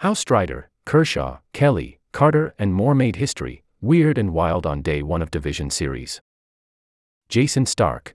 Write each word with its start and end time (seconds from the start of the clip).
How 0.00 0.14
Strider, 0.14 0.70
Kershaw, 0.86 1.40
Kelly, 1.52 2.00
Carter, 2.10 2.54
and 2.58 2.72
more 2.72 2.94
made 2.94 3.16
history, 3.16 3.64
weird 3.82 4.16
and 4.16 4.32
wild 4.32 4.64
on 4.64 4.80
day 4.80 5.02
one 5.02 5.20
of 5.20 5.30
Division 5.30 5.68
Series. 5.68 6.22
Jason 7.28 7.66
Stark. 7.66 8.14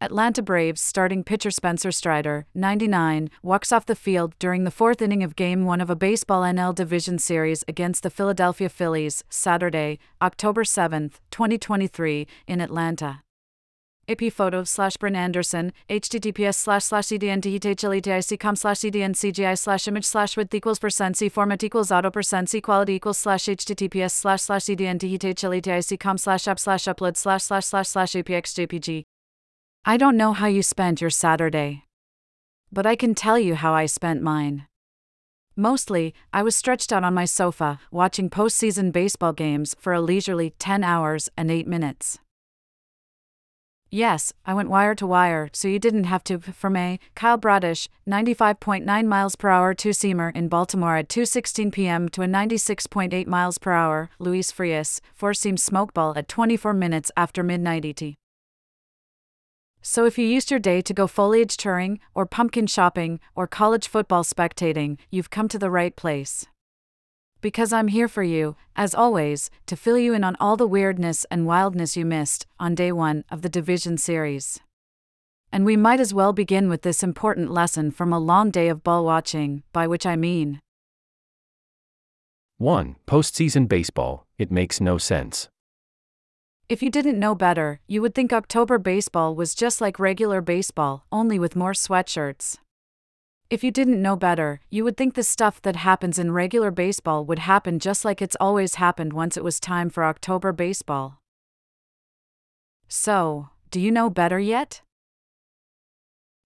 Atlanta 0.00 0.40
Braves 0.40 0.80
starting 0.80 1.22
pitcher 1.22 1.50
Spencer 1.50 1.92
Strider, 1.92 2.46
99, 2.54 3.28
walks 3.42 3.72
off 3.72 3.84
the 3.84 3.94
field 3.94 4.38
during 4.38 4.64
the 4.64 4.70
fourth 4.70 5.02
inning 5.02 5.22
of 5.22 5.36
Game 5.36 5.66
1 5.66 5.82
of 5.82 5.90
a 5.90 5.96
Baseball 5.96 6.40
NL 6.40 6.74
Division 6.74 7.18
Series 7.18 7.62
against 7.68 8.02
the 8.02 8.08
Philadelphia 8.08 8.70
Phillies, 8.70 9.22
Saturday, 9.28 9.98
October 10.22 10.64
7, 10.64 11.10
2023, 11.30 12.26
in 12.46 12.62
Atlanta. 12.62 13.20
AP 14.08 14.32
photo 14.32 14.62
slash 14.62 14.96
Brynn 14.96 15.16
Anderson, 15.16 15.72
https 15.90 16.54
slash 16.54 16.84
slash 16.84 17.06
cdnthltic.com 17.06 18.56
slash 18.56 18.76
cdncgi 18.78 19.58
slash 19.58 19.88
image 19.88 20.04
slash 20.04 20.36
width 20.36 20.54
equals 20.54 20.78
percent 20.78 21.16
c 21.16 21.28
format 21.28 21.64
equals 21.64 21.90
auto 21.90 22.10
percent 22.10 22.48
c 22.48 22.60
quality 22.60 22.94
equals 22.94 23.18
slash 23.18 23.44
https 23.44 24.12
slash 24.12 24.42
slash 24.42 24.62
cdnthltic.com 24.62 26.18
slash 26.18 26.46
app 26.46 26.60
slash 26.60 26.84
upload 26.84 27.16
slash 27.16 27.42
slash 27.42 27.64
slash 27.64 27.88
slash 27.88 28.12
apxjpg. 28.12 29.02
I 29.84 29.96
don't 29.96 30.16
know 30.16 30.32
how 30.32 30.46
you 30.46 30.62
spent 30.62 31.00
your 31.00 31.10
Saturday. 31.10 31.84
But 32.72 32.86
I 32.86 32.96
can 32.96 33.14
tell 33.14 33.38
you 33.38 33.54
how 33.54 33.72
I 33.72 33.86
spent 33.86 34.20
mine. 34.20 34.66
Mostly, 35.54 36.12
I 36.32 36.42
was 36.42 36.54
stretched 36.54 36.92
out 36.92 37.04
on 37.04 37.14
my 37.14 37.24
sofa, 37.24 37.80
watching 37.90 38.28
postseason 38.28 38.92
baseball 38.92 39.32
games 39.32 39.74
for 39.78 39.92
a 39.92 40.00
leisurely 40.00 40.50
10 40.58 40.84
hours 40.84 41.30
and 41.36 41.50
8 41.50 41.66
minutes. 41.66 42.18
Yes, 43.90 44.32
I 44.44 44.52
went 44.52 44.68
wire 44.68 44.94
to 44.96 45.06
wire, 45.06 45.48
so 45.52 45.68
you 45.68 45.78
didn't 45.78 46.04
have 46.04 46.24
to. 46.24 46.40
For 46.40 46.68
me, 46.68 46.98
Kyle 47.14 47.38
Bradish, 47.38 47.88
95.9 48.08 49.06
miles 49.06 49.36
per 49.36 49.48
hour 49.48 49.74
two 49.74 49.90
seamer 49.90 50.34
in 50.34 50.48
Baltimore 50.48 50.96
at 50.96 51.08
2:16 51.08 51.72
p.m. 51.72 52.08
to 52.08 52.22
a 52.22 52.26
96.8 52.26 53.26
miles 53.26 53.58
per 53.58 53.72
hour 53.72 54.10
Luis 54.18 54.50
Frias 54.50 55.00
four 55.14 55.34
seam 55.34 55.56
smokeball 55.56 56.16
at 56.16 56.28
24 56.28 56.74
minutes 56.74 57.12
after 57.16 57.42
midnight 57.44 57.84
ET. 57.84 58.02
So 59.82 60.04
if 60.04 60.18
you 60.18 60.26
used 60.26 60.50
your 60.50 60.58
day 60.58 60.80
to 60.80 60.92
go 60.92 61.06
foliage 61.06 61.56
touring, 61.56 62.00
or 62.12 62.26
pumpkin 62.26 62.66
shopping, 62.66 63.20
or 63.36 63.46
college 63.46 63.86
football 63.86 64.24
spectating, 64.24 64.98
you've 65.10 65.30
come 65.30 65.46
to 65.46 65.60
the 65.60 65.70
right 65.70 65.94
place 65.94 66.44
because 67.40 67.72
I'm 67.72 67.88
here 67.88 68.08
for 68.08 68.22
you, 68.22 68.56
as 68.74 68.94
always, 68.94 69.50
to 69.66 69.76
fill 69.76 69.98
you 69.98 70.14
in 70.14 70.24
on 70.24 70.36
all 70.40 70.56
the 70.56 70.66
weirdness 70.66 71.24
and 71.30 71.46
wildness 71.46 71.96
you 71.96 72.04
missed 72.04 72.46
on 72.58 72.74
day 72.74 72.92
one 72.92 73.24
of 73.30 73.42
the 73.42 73.48
Division 73.48 73.98
Series. 73.98 74.60
And 75.52 75.64
we 75.64 75.76
might 75.76 76.00
as 76.00 76.12
well 76.12 76.32
begin 76.32 76.68
with 76.68 76.82
this 76.82 77.02
important 77.02 77.50
lesson 77.50 77.90
from 77.90 78.12
a 78.12 78.18
long 78.18 78.50
day 78.50 78.68
of 78.68 78.82
ball 78.82 79.04
watching, 79.04 79.62
by 79.72 79.86
which 79.86 80.04
I 80.04 80.16
mean 80.16 80.60
1. 82.58 82.96
Postseason 83.06 83.68
baseball, 83.68 84.26
it 84.38 84.50
makes 84.50 84.80
no 84.80 84.96
sense. 84.96 85.48
If 86.68 86.82
you 86.82 86.90
didn't 86.90 87.20
know 87.20 87.34
better, 87.34 87.80
you 87.86 88.02
would 88.02 88.14
think 88.14 88.32
October 88.32 88.78
baseball 88.78 89.34
was 89.36 89.54
just 89.54 89.80
like 89.80 90.00
regular 90.00 90.40
baseball, 90.40 91.04
only 91.12 91.38
with 91.38 91.54
more 91.54 91.74
sweatshirts. 91.74 92.58
If 93.48 93.62
you 93.62 93.70
didn't 93.70 94.02
know 94.02 94.16
better, 94.16 94.60
you 94.70 94.82
would 94.82 94.96
think 94.96 95.14
the 95.14 95.22
stuff 95.22 95.62
that 95.62 95.76
happens 95.76 96.18
in 96.18 96.32
regular 96.32 96.72
baseball 96.72 97.24
would 97.26 97.38
happen 97.38 97.78
just 97.78 98.04
like 98.04 98.20
it's 98.20 98.36
always 98.40 98.74
happened 98.74 99.12
once 99.12 99.36
it 99.36 99.44
was 99.44 99.60
time 99.60 99.88
for 99.88 100.02
October 100.02 100.52
baseball. 100.52 101.20
So, 102.88 103.50
do 103.70 103.80
you 103.80 103.92
know 103.92 104.10
better 104.10 104.40
yet? 104.40 104.82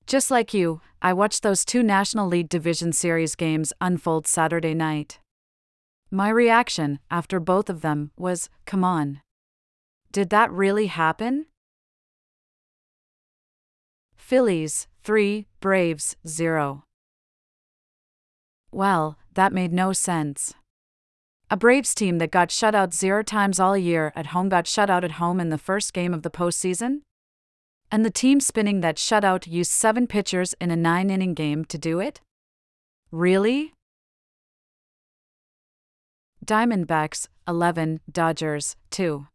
Just 0.06 0.30
like 0.30 0.52
you, 0.52 0.82
I 1.00 1.14
watched 1.14 1.42
those 1.42 1.64
two 1.64 1.82
National 1.82 2.26
League 2.28 2.50
Division 2.50 2.92
Series 2.92 3.34
games 3.34 3.72
unfold 3.80 4.26
Saturday 4.26 4.74
night. 4.74 5.20
My 6.10 6.28
reaction, 6.28 6.98
after 7.10 7.40
both 7.40 7.70
of 7.70 7.80
them, 7.80 8.10
was 8.18 8.50
come 8.66 8.84
on. 8.84 9.22
Did 10.12 10.28
that 10.30 10.52
really 10.52 10.88
happen? 10.88 11.46
Phillies, 14.18 14.86
3, 15.02 15.46
Braves, 15.60 16.16
0. 16.26 16.84
Well, 18.72 19.18
that 19.34 19.52
made 19.52 19.72
no 19.72 19.92
sense. 19.92 20.54
A 21.50 21.56
Braves 21.56 21.94
team 21.94 22.18
that 22.18 22.30
got 22.30 22.52
shut 22.52 22.74
out 22.74 22.94
zero 22.94 23.24
times 23.24 23.58
all 23.58 23.76
year 23.76 24.12
at 24.14 24.26
home 24.26 24.48
got 24.48 24.68
shut 24.68 24.88
out 24.88 25.02
at 25.02 25.12
home 25.12 25.40
in 25.40 25.48
the 25.48 25.58
first 25.58 25.92
game 25.92 26.14
of 26.14 26.22
the 26.22 26.30
postseason? 26.30 27.00
And 27.90 28.04
the 28.04 28.10
team 28.10 28.38
spinning 28.38 28.80
that 28.82 28.96
shutout 28.96 29.48
used 29.48 29.72
seven 29.72 30.06
pitchers 30.06 30.54
in 30.60 30.70
a 30.70 30.76
nine 30.76 31.10
inning 31.10 31.34
game 31.34 31.64
to 31.64 31.78
do 31.78 31.98
it? 31.98 32.20
Really? 33.10 33.74
Diamondbacks, 36.46 37.26
11, 37.48 38.00
Dodgers, 38.10 38.76
2. 38.90 39.26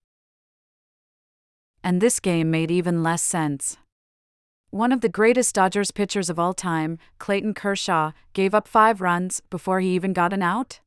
And 1.84 2.00
this 2.00 2.22
game 2.22 2.50
made 2.50 2.72
even 2.72 3.03
less 3.03 3.22
sense. 3.22 3.78
One 4.75 4.91
of 4.91 4.99
the 4.99 5.07
greatest 5.07 5.55
Dodgers 5.55 5.91
pitchers 5.91 6.29
of 6.29 6.37
all 6.37 6.53
time, 6.53 6.97
Clayton 7.17 7.53
Kershaw, 7.53 8.11
gave 8.33 8.53
up 8.53 8.67
five 8.67 8.99
runs 8.99 9.39
before 9.49 9.79
he 9.79 9.95
even 9.95 10.11
got 10.11 10.33
an 10.33 10.41
out? 10.41 10.81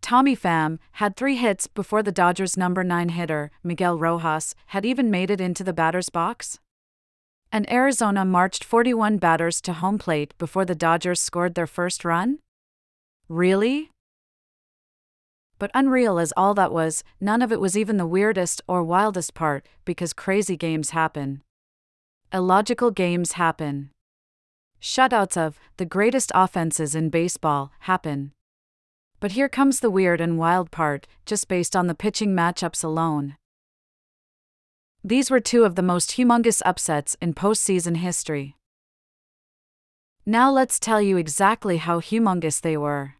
Tommy 0.00 0.34
Pham 0.34 0.80
had 0.94 1.14
three 1.14 1.36
hits 1.36 1.68
before 1.68 2.02
the 2.02 2.10
Dodgers' 2.10 2.56
number 2.56 2.82
nine 2.82 3.10
hitter, 3.10 3.52
Miguel 3.62 3.96
Rojas, 3.96 4.56
had 4.74 4.84
even 4.84 5.08
made 5.08 5.30
it 5.30 5.40
into 5.40 5.62
the 5.62 5.72
batter's 5.72 6.08
box? 6.08 6.58
And 7.52 7.70
Arizona 7.70 8.24
marched 8.24 8.64
41 8.64 9.18
batters 9.18 9.60
to 9.60 9.74
home 9.74 9.98
plate 9.98 10.34
before 10.36 10.64
the 10.64 10.74
Dodgers 10.74 11.20
scored 11.20 11.54
their 11.54 11.68
first 11.68 12.04
run? 12.04 12.40
Really? 13.28 13.92
But 15.60 15.70
unreal 15.74 16.18
as 16.18 16.32
all 16.36 16.54
that 16.54 16.72
was, 16.72 17.04
none 17.20 17.40
of 17.40 17.52
it 17.52 17.60
was 17.60 17.78
even 17.78 17.98
the 17.98 18.04
weirdest 18.04 18.62
or 18.66 18.82
wildest 18.82 19.32
part, 19.32 19.64
because 19.84 20.12
crazy 20.12 20.56
games 20.56 20.90
happen 20.90 21.44
illogical 22.32 22.90
games 22.90 23.32
happen. 23.32 23.90
Shutouts 24.80 25.36
of 25.36 25.58
the 25.76 25.84
greatest 25.84 26.30
offenses 26.34 26.94
in 26.94 27.10
baseball 27.10 27.72
happen. 27.80 28.32
But 29.20 29.32
here 29.32 29.48
comes 29.48 29.80
the 29.80 29.90
weird 29.90 30.20
and 30.20 30.38
wild 30.38 30.70
part, 30.70 31.06
just 31.24 31.48
based 31.48 31.74
on 31.74 31.86
the 31.86 31.94
pitching 31.94 32.34
matchups 32.34 32.84
alone. 32.84 33.36
These 35.02 35.30
were 35.30 35.40
two 35.40 35.64
of 35.64 35.74
the 35.74 35.82
most 35.82 36.10
humongous 36.10 36.60
upsets 36.64 37.16
in 37.20 37.32
postseason 37.32 37.98
history. 37.98 38.56
Now 40.26 40.50
let's 40.50 40.80
tell 40.80 41.00
you 41.00 41.16
exactly 41.16 41.76
how 41.76 42.00
humongous 42.00 42.60
they 42.60 42.76
were. 42.76 43.14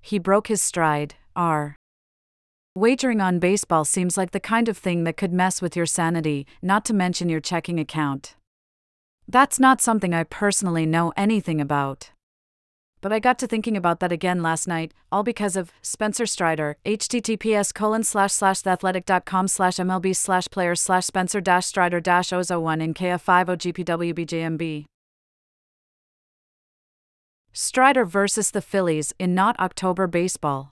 He 0.00 0.18
broke 0.18 0.48
his 0.48 0.60
stride, 0.60 1.14
R. 1.36 1.76
Wagering 2.74 3.20
on 3.20 3.38
baseball 3.38 3.84
seems 3.84 4.16
like 4.16 4.30
the 4.30 4.40
kind 4.40 4.66
of 4.66 4.78
thing 4.78 5.04
that 5.04 5.18
could 5.18 5.30
mess 5.30 5.60
with 5.60 5.76
your 5.76 5.84
sanity, 5.84 6.46
not 6.62 6.86
to 6.86 6.94
mention 6.94 7.28
your 7.28 7.38
checking 7.40 7.78
account. 7.78 8.34
That's 9.28 9.60
not 9.60 9.82
something 9.82 10.14
I 10.14 10.24
personally 10.24 10.86
know 10.86 11.12
anything 11.14 11.60
about. 11.60 12.12
But 13.02 13.12
I 13.12 13.18
got 13.18 13.38
to 13.40 13.46
thinking 13.46 13.76
about 13.76 14.00
that 14.00 14.10
again 14.10 14.42
last 14.42 14.66
night, 14.66 14.94
all 15.10 15.22
because 15.22 15.54
of 15.54 15.70
Spencer 15.82 16.24
Strider, 16.24 16.78
https 16.86 17.74
colon 17.74 18.04
slash 18.04 18.32
slash 18.32 18.62
theathletic.com 18.62 19.48
slash 19.48 19.76
mlb 19.76 20.16
slash 20.16 20.48
players 20.48 20.80
slash 20.80 21.04
spencer 21.04 21.42
dash 21.42 21.66
strider 21.66 22.00
dash 22.00 22.30
ozo1 22.30 22.82
in 22.82 22.94
kf50 22.94 23.84
gpwbjmb. 23.84 24.86
Strider 27.52 28.06
versus 28.06 28.50
the 28.50 28.62
Phillies 28.62 29.12
in 29.18 29.34
not 29.34 29.60
October 29.60 30.06
baseball. 30.06 30.70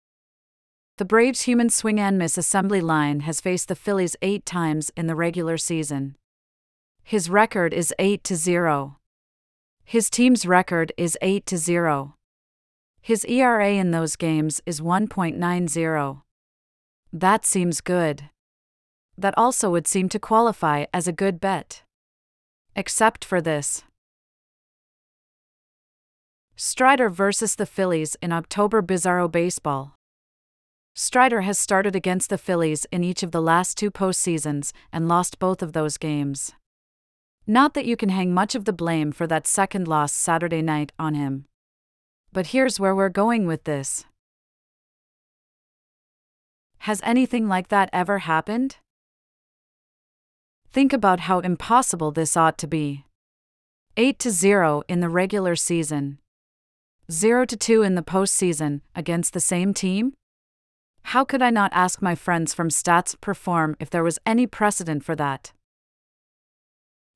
The 0.99 1.05
Braves' 1.05 1.43
human 1.43 1.69
swing 1.69 1.97
and 1.97 2.17
miss 2.17 2.37
assembly 2.37 2.81
line 2.81 3.21
has 3.21 3.39
faced 3.39 3.69
the 3.69 3.75
Phillies 3.75 4.17
eight 4.21 4.45
times 4.45 4.91
in 4.97 5.07
the 5.07 5.15
regular 5.15 5.57
season. 5.57 6.17
His 7.03 7.29
record 7.29 7.73
is 7.73 7.93
8 7.97 8.21
to 8.25 8.35
0. 8.35 8.97
His 9.85 10.09
team's 10.09 10.45
record 10.45 10.91
is 10.97 11.17
8 11.21 11.45
to 11.45 11.57
0. 11.57 12.15
His 13.01 13.23
ERA 13.23 13.69
in 13.69 13.91
those 13.91 14.17
games 14.17 14.59
is 14.65 14.81
1.90. 14.81 16.21
That 17.13 17.45
seems 17.45 17.79
good. 17.79 18.23
That 19.17 19.37
also 19.37 19.69
would 19.69 19.87
seem 19.87 20.09
to 20.09 20.19
qualify 20.19 20.83
as 20.93 21.07
a 21.07 21.13
good 21.13 21.39
bet. 21.39 21.83
Except 22.75 23.23
for 23.23 23.39
this. 23.39 23.83
Strider 26.57 27.09
versus 27.09 27.55
the 27.55 27.65
Phillies 27.65 28.17
in 28.21 28.33
October 28.33 28.81
Bizarro 28.81 29.31
Baseball. 29.31 29.95
Strider 30.95 31.41
has 31.41 31.57
started 31.57 31.95
against 31.95 32.29
the 32.29 32.37
Phillies 32.37 32.85
in 32.91 33.03
each 33.03 33.23
of 33.23 33.31
the 33.31 33.41
last 33.41 33.77
two 33.77 33.89
postseasons 33.89 34.71
and 34.91 35.07
lost 35.07 35.39
both 35.39 35.61
of 35.61 35.73
those 35.73 35.97
games. 35.97 36.53
Not 37.47 37.73
that 37.73 37.85
you 37.85 37.95
can 37.95 38.09
hang 38.09 38.33
much 38.33 38.53
of 38.53 38.65
the 38.65 38.73
blame 38.73 39.11
for 39.11 39.25
that 39.27 39.47
second 39.47 39.87
loss 39.87 40.13
Saturday 40.13 40.61
night 40.61 40.91
on 40.99 41.15
him. 41.15 41.45
But 42.31 42.47
here's 42.47 42.79
where 42.79 42.95
we're 42.95 43.09
going 43.09 43.47
with 43.47 43.63
this. 43.63 44.05
Has 46.79 47.01
anything 47.03 47.47
like 47.47 47.69
that 47.69 47.89
ever 47.91 48.19
happened? 48.19 48.77
Think 50.71 50.93
about 50.93 51.21
how 51.21 51.39
impossible 51.39 52.11
this 52.11 52.37
ought 52.37 52.57
to 52.59 52.67
be. 52.67 53.05
8 53.97 54.19
to 54.19 54.31
0 54.31 54.83
in 54.87 54.99
the 54.99 55.09
regular 55.09 55.55
season. 55.55 56.19
0 57.11 57.45
to 57.45 57.57
2 57.57 57.81
in 57.81 57.95
the 57.95 58.03
postseason 58.03 58.81
against 58.95 59.33
the 59.33 59.39
same 59.39 59.73
team? 59.73 60.13
How 61.13 61.25
could 61.25 61.41
I 61.41 61.49
not 61.49 61.71
ask 61.73 62.03
my 62.03 62.13
friends 62.13 62.53
from 62.53 62.69
Stats 62.69 63.19
Perform 63.19 63.75
if 63.79 63.89
there 63.89 64.03
was 64.03 64.19
any 64.27 64.45
precedent 64.45 65.03
for 65.03 65.15
that? 65.15 65.53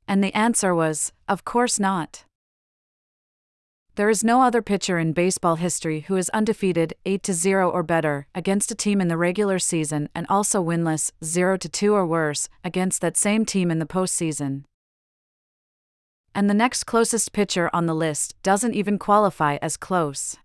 And 0.08 0.24
the 0.24 0.34
answer 0.34 0.74
was, 0.74 1.12
of 1.30 1.46
course 1.46 1.80
not. 1.80 2.26
There 3.94 4.10
is 4.10 4.24
no 4.24 4.42
other 4.42 4.64
pitcher 4.64 4.98
in 4.98 5.14
baseball 5.14 5.58
history 5.58 6.00
who 6.08 6.16
is 6.16 6.32
undefeated 6.32 6.96
8 7.06 7.28
0 7.28 7.70
or 7.70 7.84
better 7.84 8.26
against 8.34 8.72
a 8.72 8.76
team 8.76 9.00
in 9.00 9.10
the 9.10 9.16
regular 9.30 9.60
season 9.60 10.10
and 10.16 10.26
also 10.28 10.64
winless 10.64 11.12
0 11.24 11.58
2 11.58 11.94
or 11.94 12.08
worse 12.08 12.50
against 12.64 13.00
that 13.02 13.16
same 13.16 13.46
team 13.46 13.70
in 13.70 13.78
the 13.78 13.86
postseason. 13.86 14.64
And 16.34 16.50
the 16.50 16.56
next 16.56 16.86
closest 16.86 17.32
pitcher 17.32 17.70
on 17.72 17.86
the 17.86 17.94
list 17.94 18.34
doesn't 18.42 18.74
even 18.74 18.98
qualify 18.98 19.58
as 19.62 19.78
close. 19.78 20.38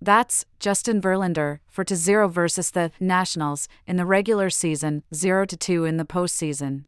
That's 0.00 0.44
Justin 0.58 1.00
Verlander 1.00 1.60
for 1.68 1.84
to 1.84 1.96
0 1.96 2.28
versus 2.28 2.70
the 2.70 2.90
Nationals 3.00 3.68
in 3.86 3.96
the 3.96 4.06
regular 4.06 4.50
season, 4.50 5.02
0 5.14 5.46
to 5.46 5.56
2 5.56 5.84
in 5.84 5.96
the 5.96 6.04
postseason. 6.04 6.84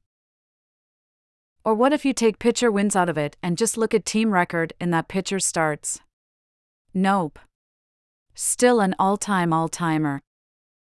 Or 1.65 1.75
what 1.75 1.93
if 1.93 2.05
you 2.05 2.13
take 2.13 2.39
pitcher 2.39 2.71
wins 2.71 2.95
out 2.95 3.09
of 3.09 3.19
it 3.19 3.37
and 3.43 3.59
just 3.59 3.77
look 3.77 3.93
at 3.93 4.05
team 4.05 4.33
record 4.33 4.73
in 4.81 4.91
that 4.91 5.09
pitcher 5.09 5.41
starts? 5.41 6.01
Nope. 6.95 7.39
Still 8.35 8.81
an 8.81 8.95
all 8.99 9.17
time 9.17 9.53
all 9.53 9.69
timer. 9.69 10.21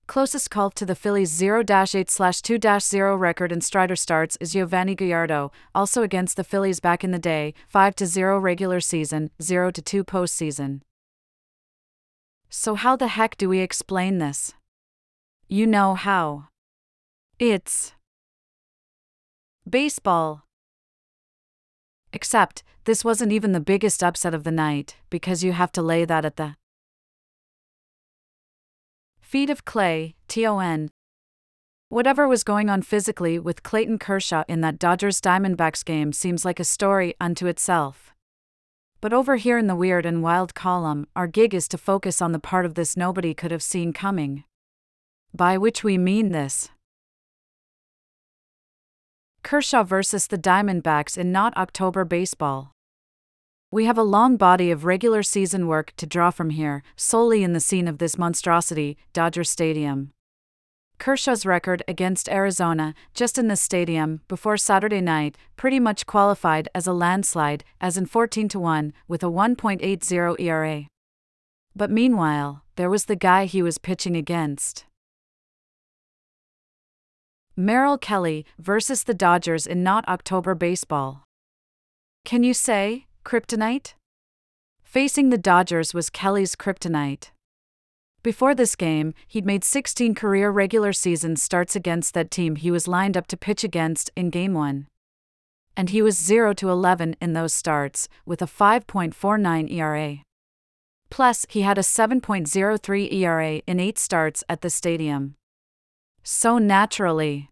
Closest 0.08 0.50
call 0.50 0.72
to 0.72 0.86
the 0.86 0.96
Phillies 0.96 1.30
0 1.30 1.64
8 1.70 2.08
2 2.44 2.80
0 2.80 3.16
record 3.16 3.52
in 3.52 3.62
Strider 3.62 3.96
starts 3.96 4.38
is 4.42 4.54
Yovani 4.54 4.96
Gallardo, 4.96 5.52
also 5.76 6.02
against 6.02 6.38
the 6.38 6.44
Phillies 6.44 6.80
back 6.80 7.04
in 7.04 7.12
the 7.12 7.20
day, 7.20 7.54
5 7.68 7.94
0 8.04 8.40
regular 8.40 8.80
season, 8.80 9.30
0 9.42 9.72
2 9.72 10.04
postseason. 10.04 10.82
So, 12.60 12.74
how 12.74 12.96
the 12.96 13.10
heck 13.10 13.38
do 13.38 13.48
we 13.48 13.60
explain 13.60 14.18
this? 14.18 14.56
You 15.48 15.68
know 15.68 15.94
how. 15.94 16.48
It's 17.38 17.94
baseball. 19.70 20.42
Except, 22.12 22.64
this 22.86 23.06
wasn't 23.06 23.32
even 23.32 23.52
the 23.52 23.60
biggest 23.60 24.04
upset 24.04 24.34
of 24.34 24.44
the 24.44 24.52
night, 24.52 24.96
because 25.12 25.44
you 25.44 25.52
have 25.52 25.72
to 25.74 25.84
lay 25.84 26.04
that 26.04 26.26
at 26.26 26.38
the 26.38 26.56
feet 29.22 29.52
of 29.52 29.64
Clay, 29.64 30.16
TON. 30.28 30.90
Whatever 31.90 32.28
was 32.28 32.44
going 32.44 32.72
on 32.72 32.82
physically 32.82 33.38
with 33.38 33.62
Clayton 33.62 34.00
Kershaw 34.00 34.44
in 34.48 34.62
that 34.62 34.80
Dodgers 34.80 35.22
Diamondbacks 35.22 35.86
game 35.86 36.12
seems 36.12 36.44
like 36.44 36.60
a 36.60 36.64
story 36.64 37.14
unto 37.22 37.46
itself. 37.46 38.16
But 39.00 39.14
over 39.14 39.36
here 39.36 39.58
in 39.58 39.68
the 39.68 39.76
weird 39.76 40.06
and 40.06 40.24
wild 40.24 40.56
column, 40.56 41.08
our 41.16 41.28
gig 41.28 41.54
is 41.54 41.68
to 41.70 41.78
focus 41.78 42.22
on 42.22 42.32
the 42.32 42.40
part 42.40 42.66
of 42.66 42.74
this 42.74 42.98
nobody 42.98 43.34
could 43.34 43.52
have 43.52 43.62
seen 43.62 43.94
coming. 43.94 44.44
By 45.34 45.58
which 45.58 45.84
we 45.84 45.98
mean 45.98 46.32
this. 46.32 46.70
Kershaw 49.44 49.84
versus 49.84 50.28
the 50.28 50.38
Diamondbacks 50.38 51.18
in 51.18 51.32
not 51.32 51.56
October 51.56 52.04
baseball. 52.06 52.72
We 53.70 53.86
have 53.86 53.98
a 53.98 54.04
long 54.04 54.36
body 54.38 54.72
of 54.72 54.86
regular 54.86 55.22
season 55.24 55.68
work 55.68 55.94
to 55.98 56.08
draw 56.08 56.32
from 56.32 56.50
here, 56.50 56.84
solely 56.96 57.44
in 57.44 57.54
the 57.54 57.60
scene 57.60 57.88
of 57.88 57.98
this 57.98 58.18
monstrosity, 58.18 58.98
Dodger 59.14 59.44
Stadium. 59.44 60.12
Kershaw's 61.00 61.46
record 61.46 61.84
against 61.88 62.30
Arizona, 62.30 62.94
just 63.14 63.38
in 63.38 63.48
this 63.48 63.62
stadium, 63.62 64.22
before 64.28 64.58
Saturday 64.58 65.02
night, 65.02 65.38
pretty 65.56 65.80
much 65.80 66.06
qualified 66.06 66.68
as 66.74 66.88
a 66.88 66.94
landslide, 66.94 67.64
as 67.80 67.98
in 67.98 68.06
14 68.06 68.50
to 68.50 68.60
1, 68.60 68.94
with 69.08 69.24
a 69.24 69.28
1.80 69.28 70.40
ERA. 70.40 70.88
But 71.76 71.92
meanwhile, 71.92 72.64
there 72.76 72.90
was 72.90 73.06
the 73.06 73.16
guy 73.16 73.46
he 73.46 73.62
was 73.62 73.78
pitching 73.78 74.16
against. 74.16 74.86
Merrill 77.56 77.98
Kelly 77.98 78.46
versus 78.60 79.04
the 79.04 79.14
Dodgers 79.14 79.66
in 79.66 79.84
not 79.84 80.08
October 80.08 80.56
baseball. 80.56 81.24
Can 82.26 82.44
you 82.44 82.54
say, 82.54 83.06
kryptonite? 83.24 83.94
Facing 84.84 85.30
the 85.30 85.38
Dodgers 85.38 85.94
was 85.94 86.10
Kelly's 86.10 86.56
kryptonite. 86.56 87.30
Before 88.28 88.54
this 88.54 88.76
game, 88.76 89.14
he'd 89.26 89.46
made 89.46 89.64
16 89.64 90.14
career 90.14 90.50
regular 90.50 90.92
season 90.92 91.38
starts 91.38 91.78
against 91.78 92.14
that 92.14 92.30
team 92.30 92.58
he 92.58 92.70
was 92.70 92.86
lined 92.86 93.16
up 93.16 93.26
to 93.28 93.38
pitch 93.38 93.64
against 93.64 94.12
in 94.18 94.32
Game 94.32 94.54
1. 94.54 94.86
And 95.78 95.92
he 95.92 96.02
was 96.02 96.18
0 96.18 96.52
to 96.56 96.70
11 96.70 97.16
in 97.22 97.32
those 97.32 97.54
starts, 97.54 98.10
with 98.26 98.42
a 98.42 98.46
5.49 98.46 99.72
ERA. 99.72 100.18
Plus, 101.10 101.46
he 101.48 101.62
had 101.62 101.78
a 101.78 101.82
7.03 101.82 103.14
ERA 103.14 103.62
in 103.66 103.80
8 103.80 103.98
starts 103.98 104.44
at 104.50 104.60
the 104.60 104.70
stadium 104.70 105.36
so 106.22 106.58
naturally. 106.58 107.50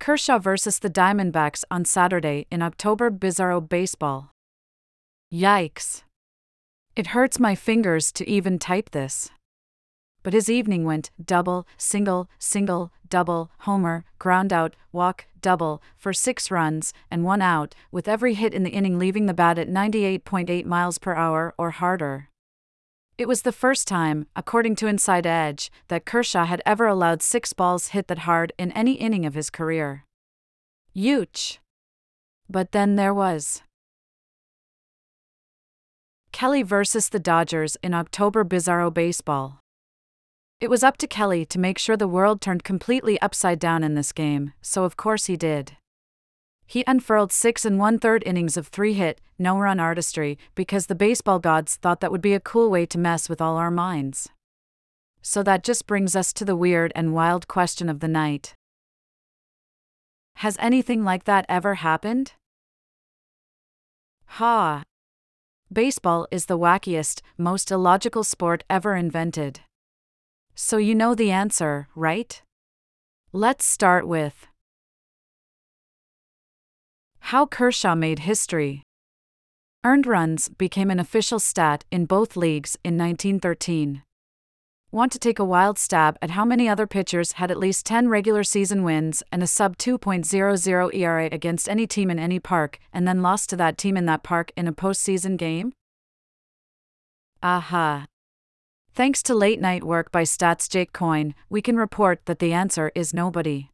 Kershaw 0.00 0.40
versus 0.40 0.80
the 0.80 0.90
Diamondbacks 0.90 1.62
on 1.70 1.84
Saturday 1.84 2.48
in 2.50 2.60
October 2.60 3.12
Bizarro 3.12 3.60
Baseball. 3.60 4.32
Yikes. 5.32 6.02
It 7.00 7.16
hurts 7.16 7.40
my 7.40 7.54
fingers 7.54 8.12
to 8.12 8.28
even 8.28 8.58
type 8.58 8.90
this. 8.90 9.30
But 10.22 10.34
his 10.34 10.50
evening 10.50 10.84
went 10.84 11.10
double, 11.24 11.66
single, 11.78 12.28
single, 12.38 12.92
double, 13.08 13.50
homer, 13.60 14.04
ground 14.18 14.52
out, 14.52 14.76
walk, 14.92 15.24
double, 15.40 15.80
for 15.96 16.12
six 16.12 16.50
runs 16.50 16.92
and 17.10 17.24
one 17.24 17.40
out, 17.40 17.74
with 17.90 18.06
every 18.06 18.34
hit 18.34 18.52
in 18.52 18.64
the 18.64 18.76
inning 18.78 18.98
leaving 18.98 19.24
the 19.24 19.32
bat 19.32 19.58
at 19.58 19.66
98.8 19.66 20.66
miles 20.66 20.98
per 20.98 21.14
hour 21.14 21.54
or 21.56 21.70
harder. 21.70 22.28
It 23.16 23.26
was 23.26 23.40
the 23.42 23.50
first 23.50 23.88
time, 23.88 24.26
according 24.36 24.76
to 24.76 24.86
Inside 24.86 25.26
Edge, 25.26 25.72
that 25.88 26.04
Kershaw 26.04 26.44
had 26.44 26.60
ever 26.66 26.86
allowed 26.86 27.22
six 27.22 27.54
balls 27.54 27.94
hit 27.96 28.08
that 28.08 28.26
hard 28.28 28.52
in 28.58 28.72
any 28.72 28.92
inning 28.92 29.24
of 29.24 29.32
his 29.32 29.48
career. 29.48 30.04
Huge. 30.92 31.60
But 32.46 32.72
then 32.72 32.96
there 32.96 33.14
was 33.14 33.62
Kelly 36.32 36.62
versus 36.62 37.08
the 37.08 37.18
Dodgers 37.18 37.76
in 37.82 37.92
October 37.92 38.44
Bizarro 38.44 38.92
Baseball. 38.92 39.60
It 40.60 40.70
was 40.70 40.82
up 40.82 40.96
to 40.98 41.06
Kelly 41.06 41.44
to 41.46 41.58
make 41.58 41.78
sure 41.78 41.96
the 41.96 42.06
world 42.06 42.40
turned 42.40 42.64
completely 42.64 43.20
upside 43.20 43.58
down 43.58 43.82
in 43.82 43.94
this 43.94 44.12
game, 44.12 44.52
so 44.60 44.84
of 44.84 44.96
course 44.96 45.26
he 45.26 45.36
did. 45.36 45.76
He 46.66 46.84
unfurled 46.86 47.32
six 47.32 47.64
and 47.64 47.78
one 47.78 47.98
third 47.98 48.22
innings 48.24 48.56
of 48.56 48.68
three 48.68 48.92
hit, 48.94 49.20
no 49.38 49.58
run 49.58 49.80
artistry 49.80 50.38
because 50.54 50.86
the 50.86 50.94
baseball 50.94 51.38
gods 51.38 51.76
thought 51.76 52.00
that 52.00 52.12
would 52.12 52.20
be 52.20 52.34
a 52.34 52.40
cool 52.40 52.70
way 52.70 52.86
to 52.86 52.98
mess 52.98 53.28
with 53.28 53.40
all 53.40 53.56
our 53.56 53.70
minds. 53.70 54.28
So 55.22 55.42
that 55.42 55.64
just 55.64 55.86
brings 55.86 56.14
us 56.14 56.32
to 56.34 56.44
the 56.44 56.56
weird 56.56 56.92
and 56.94 57.12
wild 57.12 57.48
question 57.48 57.88
of 57.88 58.00
the 58.00 58.08
night 58.08 58.54
Has 60.36 60.56
anything 60.60 61.04
like 61.04 61.24
that 61.24 61.44
ever 61.48 61.74
happened? 61.74 62.34
Ha! 64.26 64.84
Baseball 65.72 66.26
is 66.32 66.46
the 66.46 66.58
wackiest, 66.58 67.22
most 67.38 67.70
illogical 67.70 68.24
sport 68.24 68.64
ever 68.68 68.96
invented. 68.96 69.60
So 70.56 70.78
you 70.78 70.96
know 70.96 71.14
the 71.14 71.30
answer, 71.30 71.86
right? 71.94 72.42
Let's 73.32 73.64
start 73.64 74.08
with 74.08 74.48
how 77.20 77.46
Kershaw 77.46 77.94
made 77.94 78.20
history. 78.20 78.82
Earned 79.84 80.08
runs 80.08 80.48
became 80.48 80.90
an 80.90 80.98
official 80.98 81.38
stat 81.38 81.84
in 81.92 82.04
both 82.04 82.36
leagues 82.36 82.76
in 82.82 82.98
1913. 82.98 84.02
Want 84.92 85.12
to 85.12 85.20
take 85.20 85.38
a 85.38 85.44
wild 85.44 85.78
stab 85.78 86.18
at 86.20 86.32
how 86.32 86.44
many 86.44 86.68
other 86.68 86.84
pitchers 86.84 87.32
had 87.32 87.52
at 87.52 87.58
least 87.58 87.86
10 87.86 88.08
regular 88.08 88.42
season 88.42 88.82
wins 88.82 89.22
and 89.30 89.40
a 89.40 89.46
sub 89.46 89.78
2.00 89.78 90.94
ERA 90.94 91.28
against 91.30 91.68
any 91.68 91.86
team 91.86 92.10
in 92.10 92.18
any 92.18 92.40
park, 92.40 92.80
and 92.92 93.06
then 93.06 93.22
lost 93.22 93.50
to 93.50 93.56
that 93.56 93.78
team 93.78 93.96
in 93.96 94.06
that 94.06 94.24
park 94.24 94.50
in 94.56 94.66
a 94.66 94.72
postseason 94.72 95.36
game? 95.36 95.72
Aha. 97.40 98.06
Thanks 98.92 99.22
to 99.22 99.34
late 99.36 99.60
night 99.60 99.84
work 99.84 100.10
by 100.10 100.24
Stats 100.24 100.68
Jake 100.68 100.92
Coyne, 100.92 101.36
we 101.48 101.62
can 101.62 101.76
report 101.76 102.26
that 102.26 102.40
the 102.40 102.52
answer 102.52 102.90
is 102.96 103.14
nobody. 103.14 103.70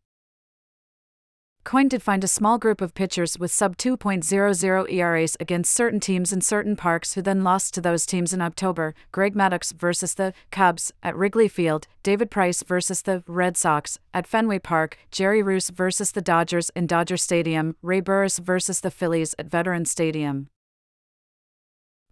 Coyne 1.67 1.89
did 1.89 2.01
find 2.01 2.23
a 2.23 2.29
small 2.29 2.59
group 2.59 2.81
of 2.81 2.95
pitchers 2.95 3.41
with 3.41 3.51
sub 3.51 3.77
2.00 3.77 4.89
ERAs 4.89 5.37
against 5.41 5.75
certain 5.75 5.99
teams 5.99 6.33
in 6.33 6.41
certain 6.41 6.77
parks 6.77 7.15
who 7.15 7.23
then 7.23 7.43
lost 7.43 7.75
to 7.75 7.81
those 7.81 8.07
teams 8.07 8.33
in 8.33 8.41
October. 8.41 8.95
Greg 9.11 9.35
Maddux 9.35 9.73
versus 9.73 10.15
the 10.15 10.33
Cubs 10.53 10.93
at 11.03 11.17
Wrigley 11.17 11.49
Field, 11.49 11.89
David 12.05 12.31
Price 12.31 12.63
versus 12.63 13.03
the 13.03 13.25
Red 13.27 13.57
Sox 13.57 13.99
at 14.15 14.29
Fenway 14.29 14.61
Park, 14.61 14.97
Jerry 15.11 15.43
Reuss 15.43 15.71
versus 15.71 16.13
the 16.13 16.23
Dodgers 16.23 16.71
in 16.77 16.87
Dodger 16.87 17.17
Stadium, 17.17 17.75
Ray 17.83 17.99
Burris 17.99 18.39
versus 18.39 18.81
the 18.81 18.93
Phillies 18.93 19.35
at 19.37 19.51
Veterans 19.51 19.91
Stadium 19.91 20.47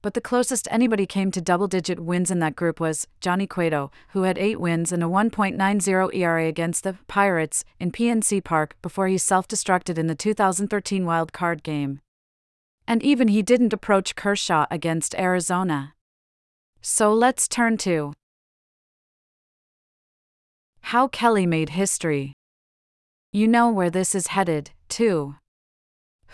but 0.05 0.13
the 0.13 0.21
closest 0.21 0.69
anybody 0.71 1.07
came 1.07 1.31
to 1.31 1.41
double 1.41 1.67
digit 1.67 1.99
wins 1.99 2.31
in 2.31 2.39
that 2.39 2.55
group 2.55 2.79
was 2.79 3.07
Johnny 3.23 3.47
Cueto, 3.47 3.91
who 4.11 4.25
had 4.25 4.37
8 4.37 4.61
wins 4.61 4.93
and 4.93 5.03
a 5.03 5.07
1.90 5.07 6.15
ERA 6.15 6.47
against 6.47 6.85
the 6.85 6.99
Pirates 7.07 7.65
in 7.81 7.91
PNC 7.91 8.45
Park 8.45 8.77
before 8.83 9.09
he 9.09 9.17
self 9.17 9.49
destructed 9.49 9.97
in 9.97 10.07
the 10.07 10.15
2013 10.15 11.07
wild 11.07 11.33
card 11.33 11.63
game. 11.63 12.01
And 12.87 13.03
even 13.03 13.29
he 13.29 13.41
didn't 13.41 13.73
approach 13.73 14.15
Kershaw 14.15 14.67
against 14.71 15.15
Arizona. 15.15 15.95
So 16.83 17.15
let's 17.15 17.49
turn 17.49 17.79
to 17.79 18.13
how 20.83 21.09
Kelly 21.09 21.47
made 21.47 21.71
history. 21.71 22.35
You 23.33 23.49
know 23.49 23.71
where 23.71 23.89
this 23.89 24.15
is 24.15 24.27
headed, 24.27 24.73
too. 24.91 25.37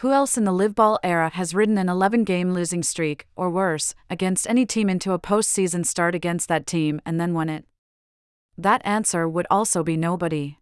Who 0.00 0.12
else 0.12 0.38
in 0.38 0.44
the 0.44 0.52
live 0.52 0.74
ball 0.74 0.98
era 1.02 1.28
has 1.34 1.54
ridden 1.54 1.76
an 1.76 1.90
11 1.90 2.24
game 2.24 2.54
losing 2.54 2.82
streak, 2.82 3.26
or 3.36 3.50
worse, 3.50 3.94
against 4.08 4.48
any 4.48 4.64
team 4.64 4.88
into 4.88 5.12
a 5.12 5.18
postseason 5.18 5.84
start 5.84 6.14
against 6.14 6.48
that 6.48 6.66
team 6.66 7.02
and 7.04 7.20
then 7.20 7.34
won 7.34 7.50
it? 7.50 7.66
That 8.56 8.80
answer 8.82 9.28
would 9.28 9.46
also 9.50 9.82
be 9.82 9.98
nobody. 9.98 10.56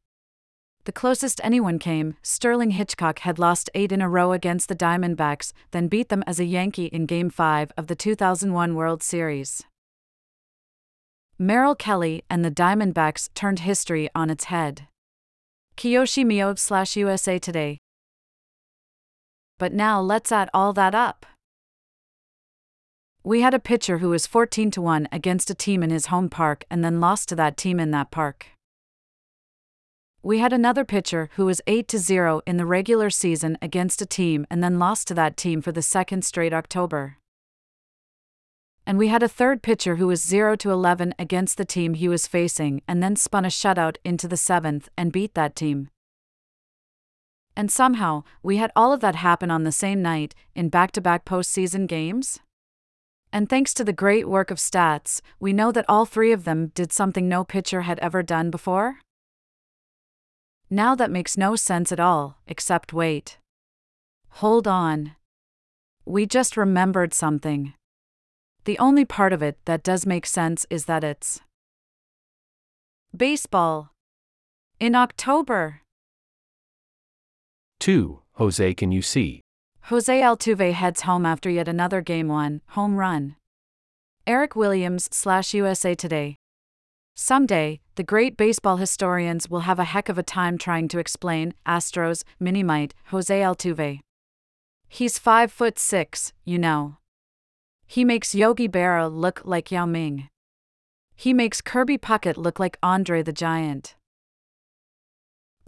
The 0.87 0.92
closest 0.92 1.40
anyone 1.45 1.78
came, 1.78 2.16
Sterling 2.21 2.73
Hitchcock 2.73 3.21
had 3.21 3.38
lost 3.38 3.71
eight 3.75 3.92
in 3.92 4.02
a 4.02 4.09
row 4.09 4.33
against 4.33 4.68
the 4.68 4.75
Diamondbacks, 4.75 5.52
then 5.71 5.87
beat 5.87 6.09
them 6.09 6.25
as 6.26 6.40
a 6.40 6.45
Yankee 6.45 6.87
in 6.87 7.07
Game 7.07 7.30
5 7.30 7.71
of 7.76 7.87
the 7.87 7.95
2001 7.95 8.75
World 8.75 9.04
Series. 9.04 9.62
Merrill 11.38 11.76
Kelly 11.76 12.25
and 12.28 12.45
the 12.45 12.50
Diamondbacks 12.50 13.28
turned 13.35 13.61
history 13.61 14.11
on 14.16 14.30
its 14.30 14.47
head. 14.47 14.88
Kiyoshi 15.76 16.26
Mio 16.26 16.57
slash 16.57 16.97
USA 16.97 17.38
Today. 17.38 17.78
But 19.59 19.73
now 19.73 20.00
let's 20.00 20.33
add 20.33 20.49
all 20.55 20.73
that 20.73 20.95
up. 20.95 21.27
We 23.23 23.43
had 23.43 23.53
a 23.53 23.59
pitcher 23.59 23.99
who 23.99 24.11
was 24.11 24.27
14 24.27 24.71
to 24.71 24.81
1 24.81 25.09
against 25.12 25.50
a 25.50 25.55
team 25.55 25.83
in 25.83 25.91
his 25.91 26.07
home 26.07 26.31
park 26.31 26.65
and 26.71 26.83
then 26.83 27.00
lost 27.00 27.29
to 27.29 27.37
that 27.37 27.57
team 27.57 27.79
in 27.79 27.91
that 27.91 28.11
park. 28.11 28.47
We 30.23 30.38
had 30.38 30.53
another 30.53 30.85
pitcher 30.85 31.31
who 31.35 31.47
was 31.47 31.61
8 31.67 31.88
to 31.88 31.99
0 31.99 32.41
in 32.47 32.57
the 32.57 32.67
regular 32.67 33.11
season 33.11 33.59
against 33.61 34.00
a 34.00 34.07
team 34.07 34.47
and 34.50 34.62
then 34.62 34.79
lost 34.79 35.09
to 35.09 35.15
that 35.15 35.37
team 35.37 35.61
for 35.61 35.73
the 35.73 35.83
second 35.83 36.25
straight 36.25 36.53
October 36.53 37.19
and 38.88 38.97
we 38.97 39.09
had 39.09 39.23
a 39.23 39.29
third 39.29 39.62
pitcher 39.62 39.97
who 39.97 40.07
was 40.07 40.25
0 40.25 40.57
to 40.57 40.71
11 40.71 41.15
against 41.19 41.59
the 41.59 41.65
team 41.67 41.93
he 41.93 42.09
was 42.09 42.27
facing 42.27 42.81
and 42.88 43.03
then 43.03 43.15
spun 43.17 43.45
a 43.45 43.49
shutout 43.49 43.97
into 44.03 44.27
the 44.27 44.37
seventh 44.37 44.88
and 44.97 45.12
beat 45.12 45.35
that 45.35 45.55
team. 45.55 45.91
And 47.59 47.73
somehow, 47.73 48.23
we 48.41 48.59
had 48.59 48.71
all 48.77 48.93
of 48.93 49.00
that 49.00 49.17
happen 49.17 49.50
on 49.50 49.65
the 49.65 49.73
same 49.73 50.00
night, 50.00 50.33
in 50.55 50.69
back 50.69 50.93
to 50.93 51.00
back 51.00 51.25
postseason 51.25 51.88
games? 51.88 52.38
And 53.33 53.49
thanks 53.49 53.75
to 53.75 53.83
the 53.83 53.93
great 53.93 54.29
work 54.29 54.53
of 54.53 54.59
stats, 54.59 55.21
we 55.41 55.53
know 55.53 55.73
that 55.73 55.85
all 55.88 56.07
three 56.07 56.31
of 56.31 56.45
them 56.45 56.69
did 56.69 56.93
something 56.93 57.29
no 57.29 57.43
pitcher 57.43 57.81
had 57.81 57.99
ever 57.99 58.23
done 58.23 58.53
before? 58.53 59.00
Now 60.71 60.95
that 60.95 61.11
makes 61.11 61.37
no 61.37 61.57
sense 61.57 61.91
at 61.91 61.99
all, 61.99 62.38
except 62.47 62.93
wait. 62.93 63.38
Hold 64.35 64.69
on. 64.69 65.17
We 66.05 66.27
just 66.27 66.57
remembered 66.57 67.12
something. 67.12 67.75
The 68.67 68.79
only 68.79 69.05
part 69.05 69.33
of 69.33 69.43
it 69.43 69.59
that 69.65 69.83
does 69.83 70.07
make 70.07 70.27
sense 70.27 70.65
is 70.71 70.85
that 70.85 71.03
it's 71.03 71.41
baseball 73.17 73.91
in 74.79 74.95
October. 74.95 75.81
2. 77.80 78.20
Jose 78.35 78.75
Can 78.75 78.92
You 78.92 79.02
See? 79.02 79.40
Jose 79.85 80.20
Altuve 80.20 80.73
heads 80.73 81.02
home 81.02 81.25
after 81.25 81.49
yet 81.49 81.68
another 81.68 82.00
Game 82.00 82.28
1 82.28 82.61
home 82.68 82.97
run. 82.97 83.37
Eric 84.26 84.54
Williams 84.54 85.08
slash 85.11 85.54
USA 85.54 85.94
Today. 85.94 86.37
Someday, 87.16 87.80
the 87.97 88.04
great 88.04 88.37
baseball 88.37 88.76
historians 88.76 89.49
will 89.49 89.61
have 89.61 89.78
a 89.78 89.85
heck 89.85 90.08
of 90.08 90.18
a 90.18 90.23
time 90.23 90.58
trying 90.58 90.87
to 90.88 90.99
explain 90.99 91.54
Astros 91.66 92.23
Minimite 92.38 92.94
Jose 93.06 93.40
Altuve. 93.40 94.00
He's 94.88 95.18
5 95.18 95.50
foot 95.50 95.78
6, 95.78 96.32
you 96.44 96.58
know. 96.58 96.99
He 97.87 98.04
makes 98.04 98.35
Yogi 98.35 98.68
Berra 98.68 99.11
look 99.12 99.42
like 99.44 99.70
Yao 99.70 99.87
Ming. 99.87 100.28
He 101.16 101.32
makes 101.32 101.61
Kirby 101.61 101.99
Puckett 101.99 102.37
look 102.37 102.61
like 102.61 102.78
Andre 102.82 103.23
the 103.23 103.32
Giant. 103.32 103.97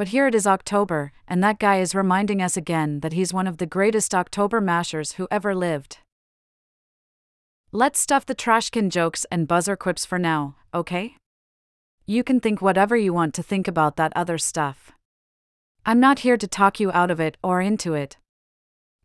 But 0.00 0.08
here 0.08 0.26
it 0.26 0.34
is 0.34 0.46
October, 0.46 1.12
and 1.28 1.44
that 1.44 1.58
guy 1.58 1.78
is 1.78 1.94
reminding 1.94 2.40
us 2.40 2.56
again 2.56 3.00
that 3.00 3.12
he's 3.12 3.34
one 3.34 3.46
of 3.46 3.58
the 3.58 3.66
greatest 3.66 4.14
October 4.14 4.58
mashers 4.58 5.16
who 5.16 5.28
ever 5.30 5.54
lived. 5.54 5.98
Let's 7.70 8.00
stuff 8.00 8.24
the 8.24 8.34
trashcan 8.34 8.88
jokes 8.88 9.26
and 9.30 9.46
buzzer 9.46 9.76
quips 9.76 10.06
for 10.06 10.18
now, 10.18 10.56
okay? 10.72 11.16
You 12.06 12.24
can 12.24 12.40
think 12.40 12.62
whatever 12.62 12.96
you 12.96 13.12
want 13.12 13.34
to 13.34 13.42
think 13.42 13.68
about 13.68 13.96
that 13.96 14.14
other 14.16 14.38
stuff. 14.38 14.92
I'm 15.84 16.00
not 16.00 16.20
here 16.20 16.38
to 16.38 16.48
talk 16.48 16.80
you 16.80 16.90
out 16.92 17.10
of 17.10 17.20
it 17.20 17.36
or 17.44 17.60
into 17.60 17.92
it, 17.92 18.16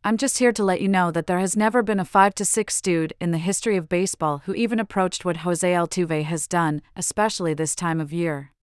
I'm 0.06 0.16
just 0.16 0.38
here 0.38 0.54
to 0.54 0.64
let 0.64 0.80
you 0.80 0.88
know 0.88 1.12
that 1.12 1.28
there 1.28 1.40
has 1.40 1.58
never 1.58 1.84
been 1.84 2.00
a 2.00 2.06
5 2.06 2.36
to 2.36 2.46
6 2.46 2.82
dude 2.82 3.14
in 3.20 3.32
the 3.32 3.38
history 3.38 3.76
of 3.76 3.90
baseball 3.90 4.44
who 4.46 4.54
even 4.54 4.80
approached 4.80 5.26
what 5.26 5.44
Jose 5.44 5.70
Altuve 5.70 6.24
has 6.24 6.48
done, 6.48 6.82
especially 6.96 7.54
this 7.54 7.76
time 7.76 8.00
of 8.00 8.14
year. 8.14 8.54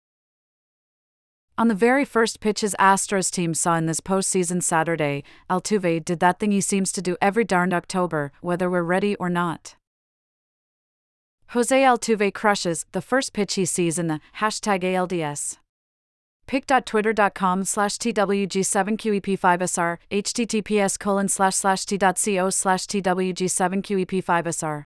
On 1.58 1.68
the 1.68 1.74
very 1.74 2.04
first 2.04 2.40
pitch 2.40 2.60
his 2.60 2.76
Astros 2.78 3.30
team 3.30 3.54
saw 3.54 3.76
in 3.76 3.86
this 3.86 4.00
postseason 4.00 4.62
Saturday, 4.62 5.22
Altuve 5.50 6.04
did 6.04 6.20
that 6.20 6.38
thing 6.38 6.50
he 6.50 6.60
seems 6.60 6.92
to 6.92 7.02
do 7.02 7.16
every 7.20 7.44
darned 7.44 7.74
October, 7.74 8.32
whether 8.40 8.70
we're 8.70 8.82
ready 8.82 9.16
or 9.16 9.28
not. 9.28 9.76
Jose 11.48 11.82
Altuve 11.82 12.32
crushes 12.32 12.86
the 12.92 13.02
first 13.02 13.32
pitch 13.32 13.54
he 13.54 13.66
sees 13.66 13.98
in 13.98 14.06
the 14.06 14.20
hashtag 14.38 14.82
ALDS 14.82 15.58
pic.twitter.com 16.46 17.64
slash 17.64 17.96
TWG7QEP5SR, 17.96 19.98
https 20.10 20.98
colon 20.98 21.28
slash 21.28 21.54
slash 21.54 21.86
t.co 21.86 22.50
slash 22.50 22.86
TWG7QEP5SR. 22.86 24.84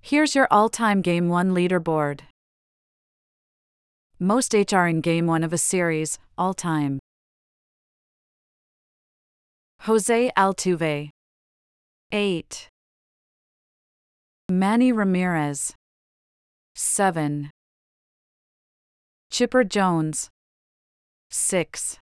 Here's 0.00 0.34
your 0.34 0.48
all 0.50 0.70
time 0.70 1.02
Game 1.02 1.28
1 1.28 1.50
leaderboard. 1.50 2.20
Most 4.18 4.54
HR 4.54 4.86
in 4.86 5.02
Game 5.02 5.26
1 5.26 5.44
of 5.44 5.52
a 5.52 5.58
series, 5.58 6.18
all 6.38 6.54
time. 6.54 7.00
Jose 9.84 10.30
Altuve. 10.34 11.10
8. 12.10 12.68
Manny 14.50 14.92
Ramirez. 14.92 15.74
7. 16.74 17.50
Chipper 19.30 19.62
Jones. 19.62 20.30
6. 21.28 21.98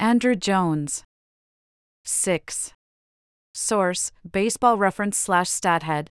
Andruw 0.00 0.36
Jones. 0.36 1.04
6. 2.04 2.72
Source 3.54 4.10
Baseball 4.28 4.76
Reference 4.76 5.16
slash 5.16 5.50
Stathead. 5.50 6.08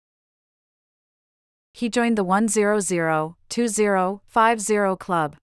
He 1.73 1.87
joined 1.87 2.17
the 2.17 2.25
100-20-50 2.25 4.99
club. 4.99 5.37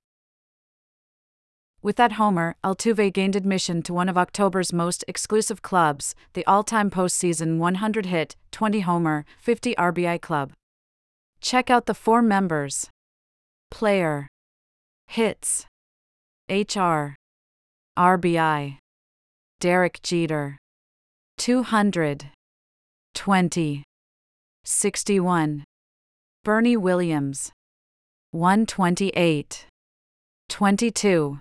With 1.85 1.97
that 1.97 2.13
homer, 2.13 2.57
Altuve 2.65 3.13
gained 3.13 3.37
admission 3.37 3.83
to 3.83 3.93
one 3.93 4.09
of 4.09 4.17
October's 4.17 4.73
most 4.73 5.05
exclusive 5.07 5.61
clubs, 5.61 6.15
the 6.33 6.47
all-time 6.47 6.91
postseason 6.91 7.59
100 7.59 8.07
hit, 8.07 8.37
20 8.53 8.81
homer, 8.81 9.27
50 9.39 9.75
RBI 9.75 10.19
club. 10.23 10.55
Check 11.43 11.69
out 11.69 11.85
the 11.85 11.93
four 11.93 12.23
members. 12.23 12.89
Player. 13.71 14.29
Hits. 15.09 15.67
HR. 16.49 17.17
RBI. 17.99 18.79
Derek 19.61 20.01
Jeter. 20.03 20.57
200. 21.37 22.31
20. 23.15 23.85
61. 24.65 25.65
Bernie 26.45 26.79
Williams. 26.79 27.53
128. 28.31 29.67
22. 30.49 31.41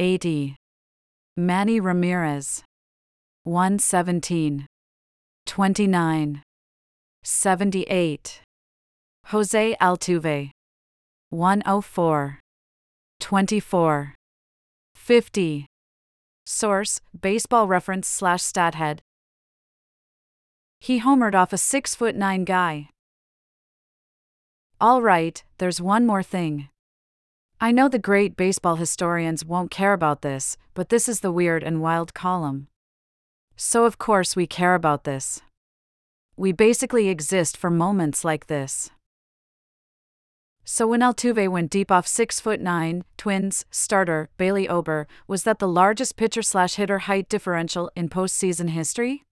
80. 0.00 0.56
Manny 1.36 1.78
Ramirez. 1.78 2.64
117. 3.44 4.64
29. 5.44 6.42
78. 7.22 8.40
Jose 9.26 9.76
Altuve. 9.78 10.52
104. 11.28 12.40
24. 13.20 14.14
50. 14.94 15.66
Source 16.46 17.00
Baseball 17.20 17.66
Reference 17.66 18.08
slash 18.08 18.40
Stathead. 18.40 19.00
He 20.80 21.02
homered 21.02 21.34
off 21.34 21.52
a 21.52 21.58
6 21.58 21.94
foot 21.94 22.16
9 22.16 22.44
guy. 22.44 22.88
All 24.80 25.02
right, 25.02 25.44
there's 25.58 25.78
one 25.78 26.06
more 26.06 26.22
thing. 26.22 26.69
I 27.62 27.72
know 27.72 27.88
the 27.90 27.98
great 27.98 28.38
baseball 28.38 28.76
historians 28.76 29.44
won't 29.44 29.70
care 29.70 29.92
about 29.92 30.22
this, 30.22 30.56
but 30.72 30.88
this 30.88 31.10
is 31.10 31.20
the 31.20 31.30
weird 31.30 31.62
and 31.62 31.82
wild 31.82 32.14
column. 32.14 32.68
So, 33.54 33.84
of 33.84 33.98
course, 33.98 34.34
we 34.34 34.46
care 34.46 34.74
about 34.74 35.04
this. 35.04 35.42
We 36.38 36.52
basically 36.52 37.10
exist 37.10 37.58
for 37.58 37.68
moments 37.68 38.24
like 38.24 38.46
this. 38.46 38.88
So 40.64 40.86
when 40.86 41.00
Altuve 41.00 41.50
went 41.50 41.70
deep 41.70 41.90
off 41.90 42.06
6 42.06 42.40
foot 42.40 42.62
9, 42.62 43.04
Twins 43.18 43.66
starter 43.70 44.30
Bailey 44.38 44.66
Ober, 44.66 45.06
was 45.26 45.42
that 45.42 45.58
the 45.58 45.68
largest 45.68 46.16
pitcher 46.16 46.42
slash 46.42 46.76
hitter 46.76 47.00
height 47.00 47.28
differential 47.28 47.90
in 47.94 48.08
postseason 48.08 48.70
history? 48.70 49.24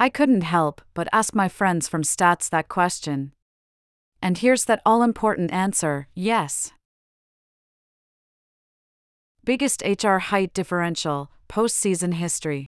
I 0.00 0.08
couldn't 0.08 0.40
help 0.40 0.82
but 0.94 1.08
ask 1.12 1.32
my 1.32 1.48
friends 1.48 1.86
from 1.86 2.02
Stats 2.02 2.48
that 2.50 2.68
question. 2.68 3.30
And 4.20 4.38
here's 4.38 4.64
that 4.64 4.82
all 4.84 5.04
important 5.04 5.52
answer 5.52 6.08
yes. 6.12 6.72
Biggest 9.46 9.80
HR 9.86 10.18
height 10.18 10.52
differential, 10.54 11.30
postseason 11.48 12.14
history 12.14 12.66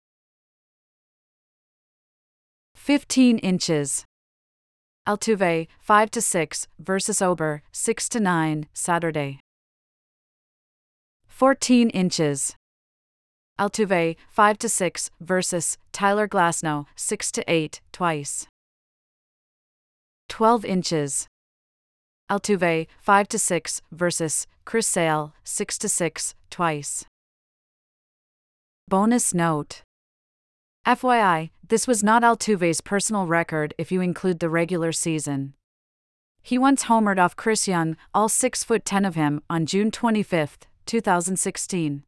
15 2.75 3.38
inches. 3.38 4.03
Altuve, 5.08 5.67
5 5.79 6.12
to 6.12 6.20
6, 6.20 6.67
versus 6.77 7.22
Ober, 7.22 7.63
6 7.72 8.10
to 8.10 8.20
9, 8.20 8.67
Saturday. 8.74 9.39
14 11.27 11.89
inches. 11.91 12.58
Altuve, 13.58 14.17
5 14.29 14.58
to 14.60 14.67
6, 14.67 15.11
versus 15.22 15.77
Tyler 15.94 16.27
Glasnow, 16.27 16.88
6 16.98 17.31
to 17.31 17.44
8, 17.48 17.79
twice. 17.94 18.48
12 20.27 20.66
inches. 20.66 21.27
Altuve, 22.29 22.88
5 23.01 23.27
to 23.27 23.38
6, 23.38 23.81
versus 23.92 24.48
Chris 24.66 24.88
Sale, 24.88 25.33
6 25.44 25.77
to 25.77 25.88
6, 25.88 26.33
twice. 26.50 27.05
Bonus 28.88 29.33
note. 29.33 29.83
FYI, 30.88 31.51
this 31.68 31.88
was 31.88 32.03
not 32.03 32.24
Altuve's 32.24 32.81
personal 32.81 33.27
record 33.27 33.75
if 33.77 33.92
you 33.92 34.01
include 34.01 34.40
the 34.40 34.50
regular 34.50 34.92
season. 34.92 35.53
He 36.42 36.57
once 36.57 36.85
homered 36.85 37.20
off 37.20 37.35
Chris 37.35 37.68
Young, 37.68 37.96
all 38.14 38.29
6 38.29 38.64
foot 38.64 38.85
10 38.85 39.05
of 39.05 39.16
him, 39.16 39.42
on 39.48 39.68
June 39.68 39.92
25, 39.92 40.57
2016. 40.85 42.03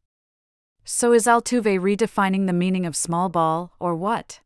So 0.84 1.12
is 1.12 1.26
Altuve 1.26 1.78
redefining 1.78 2.46
the 2.46 2.52
meaning 2.52 2.86
of 2.86 2.96
small 2.96 3.28
ball, 3.28 3.72
or 3.78 3.94
what? 3.94 4.40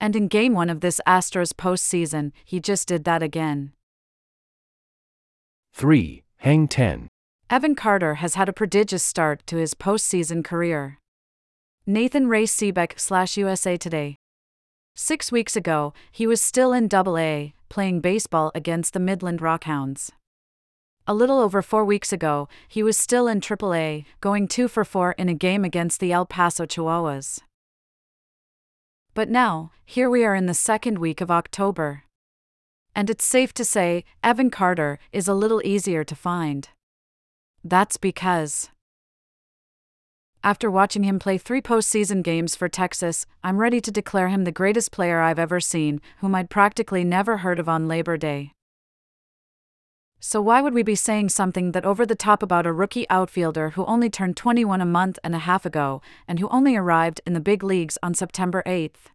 And 0.00 0.16
in 0.16 0.28
game 0.28 0.54
1 0.54 0.70
of 0.70 0.80
this 0.80 1.00
Astros 1.06 1.52
postseason, 1.52 2.32
he 2.44 2.58
just 2.58 2.88
did 2.88 3.04
that 3.04 3.22
again. 3.22 3.72
3. 5.78 6.24
Hang 6.38 6.66
10. 6.66 7.06
Evan 7.48 7.76
Carter 7.76 8.16
has 8.16 8.34
had 8.34 8.48
a 8.48 8.52
prodigious 8.52 9.04
start 9.04 9.46
to 9.46 9.58
his 9.58 9.74
postseason 9.74 10.42
career. 10.42 10.98
Nathan 11.86 12.26
Ray 12.26 12.46
Seabeck 12.46 12.98
slash 12.98 13.36
USA 13.36 13.76
Today. 13.76 14.16
Six 14.96 15.30
weeks 15.30 15.54
ago, 15.54 15.94
he 16.10 16.26
was 16.26 16.42
still 16.42 16.72
in 16.72 16.88
Double 16.88 17.16
A, 17.16 17.54
playing 17.68 18.00
baseball 18.00 18.50
against 18.56 18.92
the 18.92 18.98
Midland 18.98 19.38
Rockhounds. 19.38 20.10
A 21.06 21.14
little 21.14 21.38
over 21.38 21.62
four 21.62 21.84
weeks 21.84 22.12
ago, 22.12 22.48
he 22.66 22.82
was 22.82 22.98
still 22.98 23.28
in 23.28 23.40
Triple 23.40 23.72
A, 23.72 24.04
going 24.20 24.48
two 24.48 24.66
for 24.66 24.84
four 24.84 25.12
in 25.12 25.28
a 25.28 25.34
game 25.34 25.64
against 25.64 26.00
the 26.00 26.10
El 26.10 26.26
Paso 26.26 26.66
Chihuahuas. 26.66 27.38
But 29.14 29.28
now, 29.28 29.70
here 29.84 30.10
we 30.10 30.24
are 30.24 30.34
in 30.34 30.46
the 30.46 30.54
second 30.54 30.98
week 30.98 31.20
of 31.20 31.30
October 31.30 32.02
and 32.98 33.08
it's 33.08 33.24
safe 33.24 33.54
to 33.54 33.64
say 33.64 34.04
Evan 34.24 34.50
Carter 34.50 34.98
is 35.12 35.28
a 35.28 35.32
little 35.32 35.62
easier 35.64 36.02
to 36.02 36.16
find. 36.16 36.68
That's 37.62 37.96
because. 37.96 38.70
After 40.42 40.68
watching 40.68 41.04
him 41.04 41.20
play 41.20 41.38
three 41.38 41.62
postseason 41.62 42.24
games 42.24 42.56
for 42.56 42.68
Texas, 42.68 43.24
I'm 43.44 43.58
ready 43.58 43.80
to 43.82 43.92
declare 43.92 44.30
him 44.30 44.42
the 44.42 44.50
greatest 44.50 44.90
player 44.90 45.20
I've 45.20 45.38
ever 45.38 45.60
seen, 45.60 46.00
whom 46.18 46.34
I'd 46.34 46.50
practically 46.50 47.04
never 47.04 47.36
heard 47.36 47.60
of 47.60 47.68
on 47.68 47.86
Labor 47.86 48.16
Day. 48.16 48.50
So, 50.18 50.42
why 50.42 50.60
would 50.60 50.74
we 50.74 50.82
be 50.82 50.96
saying 50.96 51.28
something 51.28 51.70
that 51.70 51.84
over 51.84 52.04
the 52.04 52.16
top 52.16 52.42
about 52.42 52.66
a 52.66 52.72
rookie 52.72 53.08
outfielder 53.08 53.70
who 53.70 53.84
only 53.86 54.10
turned 54.10 54.36
21 54.36 54.80
a 54.80 54.84
month 54.84 55.20
and 55.22 55.36
a 55.36 55.46
half 55.46 55.64
ago, 55.64 56.02
and 56.26 56.40
who 56.40 56.48
only 56.48 56.74
arrived 56.74 57.20
in 57.24 57.32
the 57.32 57.38
big 57.38 57.62
leagues 57.62 57.96
on 58.02 58.14
September 58.14 58.64
8th? 58.66 59.12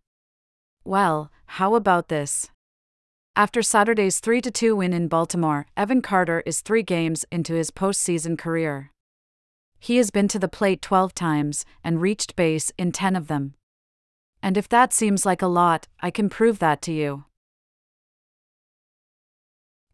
Well, 0.86 1.34
how 1.60 1.76
about 1.76 2.08
this? 2.08 2.50
After 3.36 3.64
Saturday's 3.64 4.20
3 4.20 4.42
2 4.42 4.76
win 4.76 4.94
in 4.94 5.08
Baltimore, 5.08 5.66
Evan 5.76 6.04
Carter 6.04 6.44
is 6.46 6.62
three 6.62 6.84
games 6.84 7.26
into 7.32 7.56
his 7.56 7.72
postseason 7.72 8.38
career. 8.38 8.92
He 9.80 9.98
has 9.98 10.12
been 10.12 10.28
to 10.28 10.38
the 10.38 10.48
plate 10.48 10.84
12 10.84 11.16
times 11.16 11.66
and 11.84 12.00
reached 12.00 12.36
base 12.36 12.72
in 12.78 12.92
10 12.92 13.16
of 13.16 13.28
them. 13.28 13.56
And 14.44 14.56
if 14.56 14.70
that 14.70 14.94
seems 14.94 15.26
like 15.26 15.42
a 15.42 15.48
lot, 15.48 15.88
I 16.00 16.12
can 16.12 16.30
prove 16.30 16.60
that 16.60 16.80
to 16.84 16.94
you. 16.94 17.26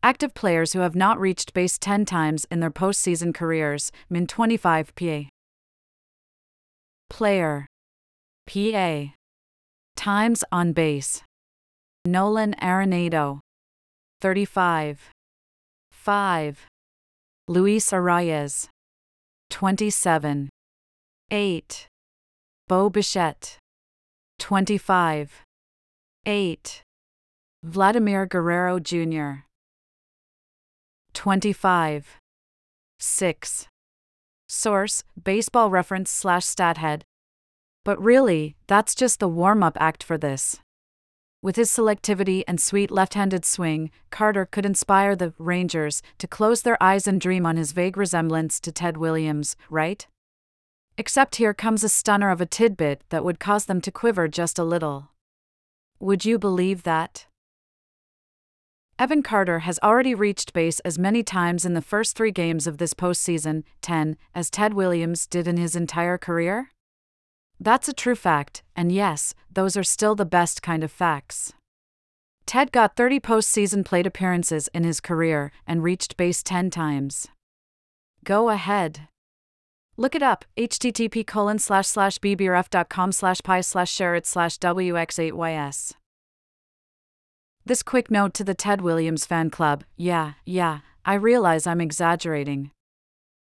Active 0.04 0.34
players 0.34 0.74
who 0.74 0.82
have 0.82 0.96
not 0.96 1.18
reached 1.18 1.54
base 1.54 1.78
10 1.78 2.04
times 2.04 2.46
in 2.52 2.60
their 2.60 2.70
postseason 2.70 3.34
careers, 3.34 3.90
min 4.10 4.28
25 4.28 4.94
PA. 4.96 5.22
Player 7.10 7.68
PA. 8.48 9.14
Times 9.96 10.44
on 10.52 10.74
base. 10.74 11.24
Nolan 12.06 12.56
Arenado. 12.62 13.40
35. 14.22 15.12
5. 15.92 16.66
Luis 17.48 17.92
Arraez. 17.92 18.68
27. 19.50 20.50
8. 21.32 21.88
Bo 22.68 22.90
Bichette. 22.90 23.58
25. 24.40 25.44
8. 26.26 26.82
Vladimir 27.64 28.26
Guerrero 28.26 28.80
Jr. 28.80 29.44
25. 31.14 32.18
6. 33.00 33.68
Source 34.48 35.04
Baseball 35.22 35.70
Reference 35.70 36.10
slash 36.10 36.46
Stathead. 36.46 37.02
But 37.84 38.02
really, 38.02 38.56
that's 38.68 38.96
just 38.96 39.20
the 39.20 39.28
warm 39.28 39.64
up 39.64 39.78
act 39.80 40.04
for 40.04 40.18
this. 40.18 40.60
With 41.42 41.56
his 41.56 41.72
selectivity 41.72 42.44
and 42.50 42.60
sweet 42.60 42.92
left 42.92 43.14
handed 43.14 43.46
swing, 43.46 43.92
Carter 44.10 44.46
could 44.46 44.66
inspire 44.66 45.16
the 45.16 45.34
Rangers 45.38 46.02
to 46.18 46.28
close 46.28 46.64
their 46.64 46.82
eyes 46.84 47.08
and 47.08 47.22
dream 47.22 47.46
on 47.46 47.56
his 47.56 47.72
vague 47.72 47.96
resemblance 47.96 48.60
to 48.60 48.74
Ted 48.74 48.98
Williams, 48.98 49.56
right? 49.70 50.06
Except 50.98 51.38
here 51.38 51.54
comes 51.54 51.82
a 51.82 51.88
stunner 51.88 52.30
of 52.30 52.42
a 52.42 52.46
tidbit 52.46 53.04
that 53.08 53.24
would 53.24 53.40
cause 53.40 53.68
them 53.68 53.80
to 53.82 53.92
quiver 53.92 54.28
just 54.28 54.60
a 54.60 54.66
little. 54.66 55.12
Would 56.02 56.26
you 56.26 56.38
believe 56.38 56.84
that? 56.84 57.28
Evan 58.98 59.24
Carter 59.24 59.60
has 59.60 59.80
already 59.82 60.14
reached 60.14 60.52
base 60.52 60.82
as 60.82 61.00
many 61.00 61.24
times 61.24 61.64
in 61.64 61.74
the 61.74 61.82
first 61.82 62.18
three 62.18 62.32
games 62.32 62.68
of 62.68 62.80
this 62.80 62.94
postseason, 62.94 63.64
10, 63.82 64.18
as 64.36 64.50
Ted 64.50 64.74
Williams 64.74 65.26
did 65.26 65.48
in 65.48 65.56
his 65.56 65.74
entire 65.74 66.18
career? 66.18 66.72
That's 67.60 67.90
a 67.90 67.94
true 67.94 68.16
fact, 68.16 68.64
and 68.76 68.92
yes, 68.92 69.34
those 69.52 69.76
are 69.76 69.84
still 69.84 70.16
the 70.16 70.26
best 70.26 70.62
kind 70.62 70.84
of 70.84 70.92
facts. 70.92 71.54
Ted 72.46 72.72
got 72.72 72.96
30 72.96 73.20
postseason 73.20 73.86
plate 73.86 74.08
appearances 74.08 74.70
in 74.74 74.84
his 74.84 75.00
career 75.00 75.52
and 75.68 75.84
reached 75.84 76.18
base 76.18 76.42
10 76.42 76.72
times. 76.72 77.28
Go 78.24 78.50
ahead. 78.50 79.08
Look 79.98 80.16
it 80.16 80.24
up, 80.24 80.46
http 80.58 81.28
colon 81.28 81.60
slash 81.60 81.88
slash 81.88 82.18
bbrf.com 82.20 83.12
slash 83.12 83.42
pi 83.42 83.62
slash 83.62 83.92
share 83.92 84.16
it 84.16 84.26
slash 84.26 84.58
wx8ys. 84.58 85.94
This 87.66 87.84
quick 87.84 88.10
note 88.10 88.34
to 88.36 88.44
the 88.46 88.56
Ted 88.56 88.82
Williams 88.82 89.26
fan 89.26 89.50
club 89.50 89.84
yeah, 89.98 90.34
yeah, 90.46 90.80
I 91.06 91.16
realize 91.16 91.68
I'm 91.68 91.82
exaggerating. 91.82 92.72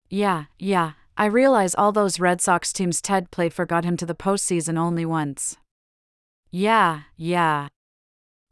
Yeah, 0.09 0.45
yeah, 0.57 0.93
I 1.19 1.25
realize 1.25 1.75
all 1.75 1.91
those 1.91 2.17
Red 2.17 2.39
Sox 2.39 2.71
teams 2.71 3.01
Ted 3.01 3.29
played 3.29 3.53
for 3.53 3.65
got 3.65 3.83
him 3.83 3.97
to 3.97 4.05
the 4.05 4.15
postseason 4.15 4.77
only 4.77 5.05
once. 5.05 5.57
Yeah, 6.49 7.01
yeah. 7.17 7.67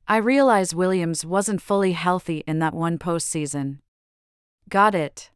I 0.06 0.18
realize 0.18 0.76
Williams 0.76 1.24
wasn't 1.24 1.62
fully 1.62 1.94
healthy 1.94 2.44
in 2.46 2.60
that 2.60 2.74
one 2.74 2.98
postseason. 2.98 3.78
Got 4.68 4.96
it. 4.96 5.32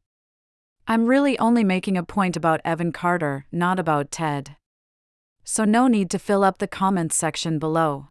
I'm 0.89 1.05
really 1.05 1.39
only 1.39 1.63
making 1.63 1.95
a 1.95 2.03
point 2.03 2.35
about 2.35 2.59
Evan 2.65 2.91
Carter, 2.91 3.45
not 3.49 3.79
about 3.79 4.11
Ted. 4.11 4.57
So, 5.45 5.63
no 5.63 5.87
need 5.87 6.09
to 6.09 6.19
fill 6.19 6.43
up 6.43 6.57
the 6.57 6.67
comments 6.67 7.15
section 7.15 7.59
below. 7.59 8.09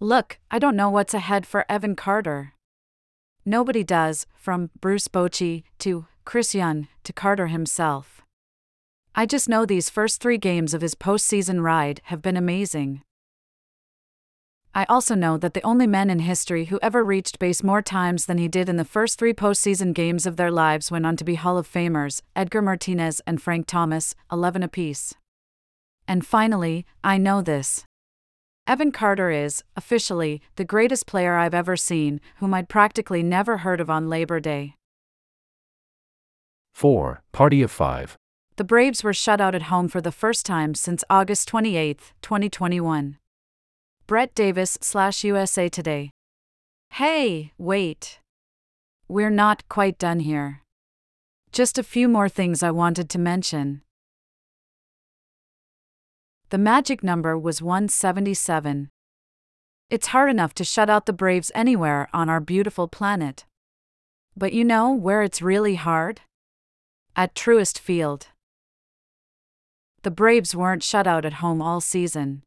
Look, 0.00 0.38
I 0.50 0.58
don't 0.58 0.74
know 0.74 0.88
what's 0.88 1.12
ahead 1.12 1.44
for 1.44 1.66
Evan 1.68 1.96
Carter. 1.96 2.54
Nobody 3.44 3.84
does, 3.84 4.26
from 4.34 4.70
Bruce 4.80 5.06
Bochy 5.06 5.64
to 5.80 6.06
Chris 6.24 6.54
Young 6.54 6.88
to 7.04 7.12
Carter 7.12 7.48
himself. 7.48 8.22
I 9.14 9.26
just 9.26 9.48
know 9.48 9.66
these 9.66 9.90
first 9.90 10.20
three 10.20 10.38
games 10.38 10.72
of 10.72 10.80
his 10.80 10.94
postseason 10.94 11.62
ride 11.62 12.00
have 12.04 12.22
been 12.22 12.36
amazing. 12.36 13.02
I 14.74 14.86
also 14.88 15.14
know 15.14 15.36
that 15.36 15.52
the 15.52 15.62
only 15.62 15.86
men 15.86 16.08
in 16.08 16.20
history 16.20 16.66
who 16.66 16.78
ever 16.80 17.04
reached 17.04 17.38
base 17.38 17.62
more 17.62 17.82
times 17.82 18.24
than 18.24 18.38
he 18.38 18.48
did 18.48 18.70
in 18.70 18.76
the 18.76 18.86
first 18.86 19.18
three 19.18 19.34
postseason 19.34 19.92
games 19.92 20.24
of 20.24 20.36
their 20.36 20.50
lives 20.50 20.90
went 20.90 21.04
on 21.04 21.16
to 21.16 21.24
be 21.24 21.34
Hall 21.34 21.58
of 21.58 21.70
Famers 21.70 22.22
Edgar 22.34 22.62
Martinez 22.62 23.20
and 23.26 23.42
Frank 23.42 23.66
Thomas, 23.66 24.14
11 24.30 24.62
apiece. 24.62 25.14
And 26.08 26.24
finally, 26.24 26.86
I 27.04 27.18
know 27.18 27.42
this. 27.42 27.84
Evan 28.66 28.92
Carter 28.92 29.30
is, 29.30 29.62
officially, 29.76 30.40
the 30.56 30.64
greatest 30.64 31.06
player 31.06 31.36
I've 31.36 31.52
ever 31.52 31.76
seen, 31.76 32.20
whom 32.36 32.54
I'd 32.54 32.68
practically 32.68 33.22
never 33.22 33.58
heard 33.58 33.80
of 33.80 33.90
on 33.90 34.08
Labor 34.08 34.40
Day. 34.40 34.76
4. 36.72 37.22
Party 37.32 37.62
of 37.62 37.70
5. 37.70 38.16
The 38.56 38.64
Braves 38.64 39.02
were 39.02 39.14
shut 39.14 39.40
out 39.40 39.54
at 39.54 39.64
home 39.64 39.88
for 39.88 40.00
the 40.00 40.12
first 40.12 40.44
time 40.44 40.74
since 40.74 41.04
August 41.08 41.48
28, 41.48 42.12
2021. 42.20 43.18
Brett 44.06 44.34
Davis 44.34 44.78
slash 44.80 45.24
USA 45.24 45.68
Today. 45.68 46.10
Hey, 46.90 47.52
wait. 47.56 48.18
We're 49.08 49.30
not 49.30 49.68
quite 49.68 49.96
done 49.98 50.20
here. 50.20 50.62
Just 51.52 51.78
a 51.78 51.82
few 51.82 52.08
more 52.08 52.28
things 52.28 52.62
I 52.62 52.70
wanted 52.70 53.08
to 53.10 53.18
mention. 53.18 53.82
The 56.50 56.58
magic 56.58 57.02
number 57.02 57.38
was 57.38 57.62
177. 57.62 58.90
It's 59.88 60.08
hard 60.08 60.30
enough 60.30 60.52
to 60.54 60.64
shut 60.64 60.90
out 60.90 61.06
the 61.06 61.12
Braves 61.12 61.50
anywhere 61.54 62.08
on 62.12 62.28
our 62.28 62.40
beautiful 62.40 62.88
planet. 62.88 63.46
But 64.36 64.52
you 64.52 64.64
know 64.64 64.92
where 64.92 65.22
it's 65.22 65.40
really 65.40 65.76
hard? 65.76 66.20
At 67.14 67.34
Truist 67.34 67.78
Field. 67.78 68.28
The 70.02 70.10
Braves 70.10 70.56
weren't 70.56 70.82
shut 70.82 71.06
out 71.06 71.26
at 71.26 71.34
home 71.34 71.60
all 71.60 71.82
season. 71.82 72.42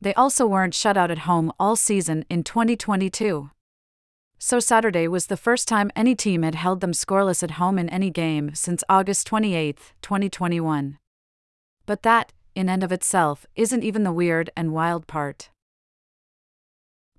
They 0.00 0.14
also 0.14 0.46
weren't 0.46 0.72
shut 0.72 0.96
out 0.96 1.10
at 1.10 1.26
home 1.26 1.52
all 1.58 1.74
season 1.74 2.24
in 2.30 2.44
2022. 2.44 3.50
So 4.38 4.60
Saturday 4.60 5.08
was 5.08 5.26
the 5.26 5.36
first 5.36 5.66
time 5.66 5.90
any 5.96 6.14
team 6.14 6.44
had 6.44 6.54
held 6.54 6.80
them 6.80 6.92
scoreless 6.92 7.42
at 7.42 7.52
home 7.52 7.76
in 7.76 7.88
any 7.88 8.10
game 8.10 8.54
since 8.54 8.84
August 8.88 9.26
28, 9.26 9.76
2021. 10.00 10.98
But 11.84 12.04
that, 12.04 12.32
in 12.54 12.68
and 12.68 12.84
of 12.84 12.92
itself, 12.92 13.46
isn't 13.56 13.82
even 13.82 14.04
the 14.04 14.12
weird 14.12 14.48
and 14.56 14.72
wild 14.72 15.08
part. 15.08 15.50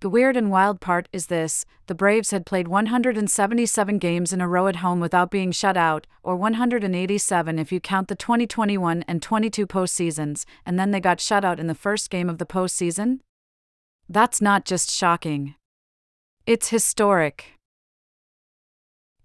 The 0.03 0.09
weird 0.09 0.35
and 0.35 0.51
wild 0.51 0.81
part 0.81 1.07
is 1.13 1.27
this 1.27 1.63
the 1.87 1.95
Braves 1.95 2.31
had 2.31 2.45
played 2.45 2.67
177 2.67 3.99
games 3.99 4.33
in 4.33 4.41
a 4.41 4.49
row 4.49 4.67
at 4.67 4.83
home 4.83 4.99
without 4.99 5.31
being 5.31 5.53
shut 5.53 5.77
out, 5.77 6.07
or 6.23 6.35
187 6.35 7.57
if 7.57 7.71
you 7.71 7.79
count 7.79 8.09
the 8.09 8.15
2021 8.15 9.05
and 9.07 9.21
22 9.21 9.65
postseasons, 9.65 10.43
and 10.65 10.77
then 10.77 10.91
they 10.91 10.99
got 10.99 11.21
shut 11.21 11.45
out 11.45 11.57
in 11.57 11.67
the 11.67 11.73
first 11.73 12.09
game 12.09 12.29
of 12.29 12.37
the 12.37 12.45
postseason? 12.45 13.19
That's 14.09 14.41
not 14.41 14.65
just 14.65 14.91
shocking. 14.91 15.55
It's 16.45 16.67
historic. 16.67 17.53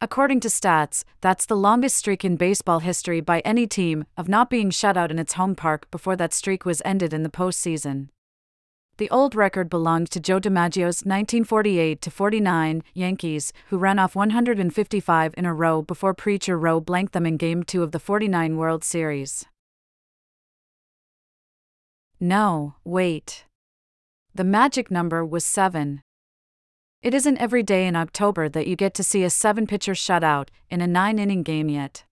According 0.01 0.39
to 0.43 0.49
stats, 0.49 1.03
that's 1.21 1.45
the 1.45 1.57
longest 1.57 1.97
streak 1.97 2.25
in 2.25 2.37
baseball 2.37 2.79
history 2.79 3.21
by 3.21 3.41
any 3.41 3.67
team 3.67 4.05
of 4.17 4.29
not 4.29 4.49
being 4.49 4.71
shut 4.71 4.97
out 4.97 5.11
in 5.11 5.19
its 5.19 5.33
home 5.33 5.57
park 5.57 5.91
before 5.91 6.15
that 6.15 6.33
streak 6.33 6.65
was 6.65 6.81
ended 6.85 7.13
in 7.13 7.25
the 7.25 7.29
postseason. 7.29 8.11
The 8.99 9.11
old 9.11 9.37
record 9.37 9.71
belonged 9.71 10.11
to 10.11 10.19
Joe 10.19 10.41
DiMaggio's 10.41 11.07
1948 11.07 12.09
49 12.11 12.83
Yankees, 12.95 13.53
who 13.69 13.79
ran 13.79 14.01
off 14.01 14.17
155 14.17 15.35
in 15.37 15.45
a 15.45 15.55
row 15.55 15.83
before 15.83 16.15
Preacher 16.15 16.59
Roe 16.59 16.81
blanked 16.81 17.13
them 17.13 17.25
in 17.25 17.37
Game 17.37 17.63
2 17.63 17.85
of 17.85 17.93
the 17.93 18.01
49 18.01 18.57
World 18.57 18.83
Series. 18.83 19.47
No, 22.19 22.75
wait. 22.83 23.45
The 24.35 24.43
magic 24.43 24.91
number 24.91 25.25
was 25.25 25.45
7. 25.45 26.03
It 27.01 27.15
isn't 27.15 27.39
every 27.39 27.63
day 27.63 27.87
in 27.87 27.95
October 27.95 28.49
that 28.49 28.67
you 28.67 28.75
get 28.75 28.95
to 28.95 29.05
see 29.05 29.23
a 29.23 29.31
seven 29.31 29.69
pitcher 29.69 29.95
shutout 29.95 30.49
in 30.69 30.81
a 30.81 30.89
nine 30.89 31.21
inning 31.21 31.45
game 31.45 31.69
yet. 31.69 32.03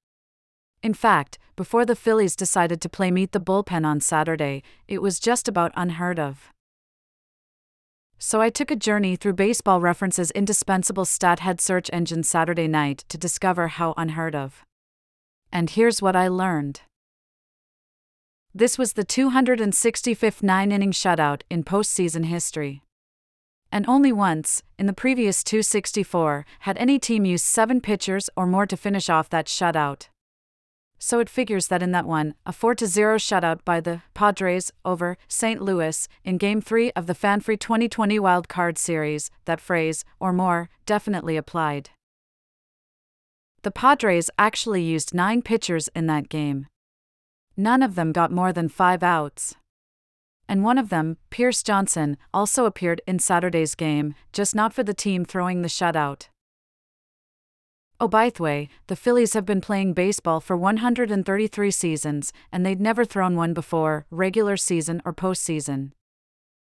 In 0.85 0.95
fact, 0.95 1.37
before 1.57 1.85
the 1.85 1.97
Phillies 1.97 2.37
decided 2.37 2.81
to 2.81 2.89
play 2.89 3.11
Meet 3.11 3.33
the 3.33 3.41
Bullpen 3.41 3.85
on 3.85 4.01
Saturday, 4.01 4.63
it 4.87 5.03
was 5.03 5.19
just 5.19 5.49
about 5.49 5.73
unheard 5.75 6.21
of. 6.21 6.53
So 8.19 8.41
I 8.41 8.51
took 8.51 8.71
a 8.71 8.77
journey 8.77 9.17
through 9.17 9.35
Baseball 9.35 9.81
Reference's 9.81 10.31
indispensable 10.33 11.05
Stathead 11.05 11.61
search 11.61 11.91
engine 11.93 12.23
Saturday 12.23 12.67
night 12.67 13.05
to 13.09 13.19
discover 13.19 13.69
how 13.69 13.95
unheard 13.97 14.35
of. 14.35 14.65
And 15.53 15.71
here's 15.71 16.01
what 16.01 16.17
I 16.17 16.29
learned. 16.29 16.81
This 18.55 18.79
was 18.79 18.95
the 18.95 19.05
265th 19.05 20.43
nine 20.43 20.73
inning 20.73 20.93
shutout 20.93 21.43
in 21.51 21.63
postseason 21.63 22.25
history 22.25 22.83
and 23.73 23.85
only 23.89 24.13
once, 24.13 24.63
in 24.79 24.87
the 24.87 24.93
previous 24.93 25.43
264, 25.45 26.47
had 26.61 26.79
any 26.79 26.99
team 26.99 27.25
used 27.25 27.45
seven 27.45 27.81
pitchers 27.81 28.31
or 28.37 28.47
more 28.47 28.67
to 28.67 28.77
finish 28.77 29.11
off 29.11 29.29
that 29.31 29.47
shutout. 29.47 30.09
So 30.99 31.21
it 31.21 31.29
figures 31.29 31.69
that 31.69 31.83
in 31.83 31.93
that 31.93 32.07
one, 32.07 32.35
a 32.45 32.53
4 32.53 32.75
0 32.79 33.19
shutout 33.19 33.65
by 33.65 33.81
the 33.81 34.03
Padres 34.15 34.73
over 34.85 35.19
St. 35.29 35.61
Louis 35.61 36.09
in 36.25 36.39
Game 36.39 36.61
3 36.61 36.91
of 36.93 37.07
the 37.07 37.15
FanFree 37.15 37.61
2020 37.61 38.19
Wild 38.19 38.49
Card 38.49 38.79
Series, 38.79 39.31
that 39.45 39.61
phrase, 39.61 40.05
or 40.19 40.33
more, 40.33 40.69
definitely 40.87 41.37
applied. 41.37 41.91
The 43.63 43.71
Padres 43.71 44.31
actually 44.39 44.83
used 44.83 45.15
nine 45.15 45.43
pitchers 45.43 45.89
in 45.95 46.07
that 46.07 46.29
game. 46.29 46.67
None 47.57 47.83
of 47.83 47.95
them 47.95 48.13
got 48.13 48.31
more 48.31 48.53
than 48.53 48.69
five 48.69 49.03
outs 49.03 49.55
and 50.49 50.63
one 50.63 50.79
of 50.79 50.89
them, 50.89 51.17
Pierce 51.31 51.63
Johnson, 51.63 52.17
also 52.33 52.67
appeared 52.67 53.01
in 53.07 53.19
Saturday's 53.19 53.75
game, 53.75 54.15
just 54.33 54.55
not 54.55 54.73
for 54.73 54.83
the 54.83 54.95
team 54.95 55.25
throwing 55.25 55.63
the 55.63 55.69
shutout. 55.69 56.29
Oh, 57.99 58.09
by 58.09 58.29
the 58.29 58.43
way, 58.43 58.69
the 58.89 58.97
Phillies 58.97 59.33
have 59.33 59.47
been 59.47 59.63
playing 59.63 59.95
baseball 59.95 60.41
for 60.41 60.55
133 60.55 61.71
seasons, 61.71 62.33
and 62.53 62.65
they'd 62.65 62.81
never 62.81 63.07
thrown 63.07 63.37
one 63.37 63.55
before, 63.55 64.05
regular 64.11 64.59
season 64.59 65.01
or 65.07 65.15
postseason. 65.15 65.93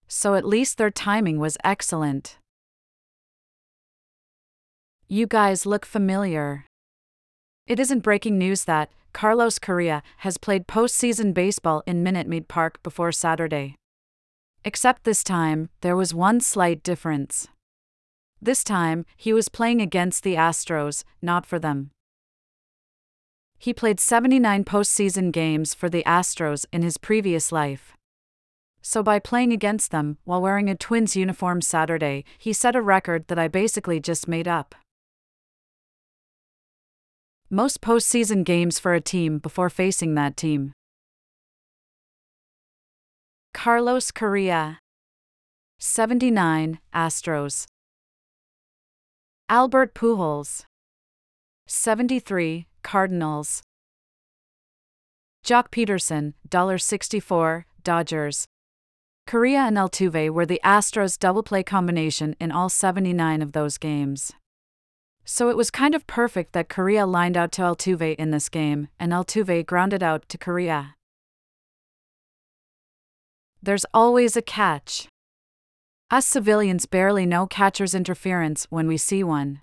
So 0.06 0.34
at 0.34 0.44
least 0.44 0.76
their 0.76 0.90
timing 0.90 1.38
was 1.38 1.56
excellent. 1.64 2.36
You 5.08 5.26
guys 5.26 5.64
look 5.64 5.86
familiar. 5.86 6.66
It 7.66 7.80
isn't 7.80 8.00
breaking 8.00 8.36
news 8.36 8.64
that, 8.64 8.90
Carlos 9.14 9.58
Correa 9.58 10.02
has 10.18 10.36
played 10.36 10.66
postseason 10.66 11.32
baseball 11.32 11.82
in 11.86 12.02
Minute 12.02 12.26
Maid 12.26 12.48
Park 12.48 12.82
before 12.82 13.12
Saturday. 13.12 13.76
Except 14.62 15.04
this 15.04 15.24
time, 15.24 15.70
there 15.80 15.96
was 15.96 16.12
one 16.12 16.40
slight 16.40 16.82
difference. 16.82 17.48
This 18.44 18.62
time, 18.62 19.06
he 19.16 19.32
was 19.32 19.48
playing 19.48 19.80
against 19.80 20.22
the 20.22 20.34
Astros, 20.34 21.02
not 21.22 21.46
for 21.46 21.58
them. 21.58 21.92
He 23.56 23.72
played 23.72 23.98
79 23.98 24.64
postseason 24.64 25.32
games 25.32 25.72
for 25.72 25.88
the 25.88 26.02
Astros 26.04 26.66
in 26.70 26.82
his 26.82 26.98
previous 26.98 27.50
life. 27.52 27.96
So, 28.82 29.02
by 29.02 29.18
playing 29.18 29.54
against 29.54 29.92
them 29.92 30.18
while 30.24 30.42
wearing 30.42 30.68
a 30.68 30.74
Twins 30.74 31.16
uniform 31.16 31.62
Saturday, 31.62 32.26
he 32.36 32.52
set 32.52 32.76
a 32.76 32.82
record 32.82 33.28
that 33.28 33.38
I 33.38 33.48
basically 33.48 33.98
just 33.98 34.28
made 34.28 34.46
up. 34.46 34.74
Most 37.48 37.80
postseason 37.80 38.44
games 38.44 38.78
for 38.78 38.92
a 38.92 39.00
team 39.00 39.38
before 39.38 39.70
facing 39.70 40.16
that 40.16 40.36
team. 40.36 40.72
Carlos 43.54 44.10
Correa. 44.10 44.80
79, 45.78 46.78
Astros. 46.94 47.64
Albert 49.50 49.92
Pujols. 49.92 50.64
73, 51.66 52.66
Cardinals. 52.82 53.62
Joc 55.44 55.70
Pederson, 55.70 56.32
$64, 56.48 57.64
Dodgers. 57.82 58.46
Correa 59.26 59.60
and 59.60 59.76
Altuve 59.76 60.30
were 60.30 60.46
the 60.46 60.62
Astros 60.64 61.18
double 61.18 61.42
play 61.42 61.62
combination 61.62 62.34
in 62.40 62.52
all 62.52 62.70
79 62.70 63.42
of 63.42 63.52
those 63.52 63.76
games. 63.76 64.32
So 65.26 65.50
it 65.50 65.58
was 65.58 65.70
kind 65.70 65.94
of 65.94 66.06
perfect 66.06 66.54
that 66.54 66.70
Correa 66.70 67.04
lined 67.04 67.36
out 67.36 67.52
to 67.52 67.62
Altuve 67.62 68.14
in 68.16 68.30
this 68.30 68.48
game, 68.48 68.88
and 68.98 69.12
Altuve 69.12 69.66
grounded 69.66 70.02
out 70.02 70.26
to 70.30 70.38
Correa. 70.38 70.94
There's 73.62 73.84
always 73.92 74.38
a 74.38 74.42
catch. 74.42 75.06
Us 76.10 76.26
civilians 76.26 76.84
barely 76.86 77.24
know 77.24 77.46
catcher's 77.46 77.94
interference 77.94 78.66
when 78.68 78.86
we 78.86 78.96
see 78.96 79.24
one. 79.24 79.60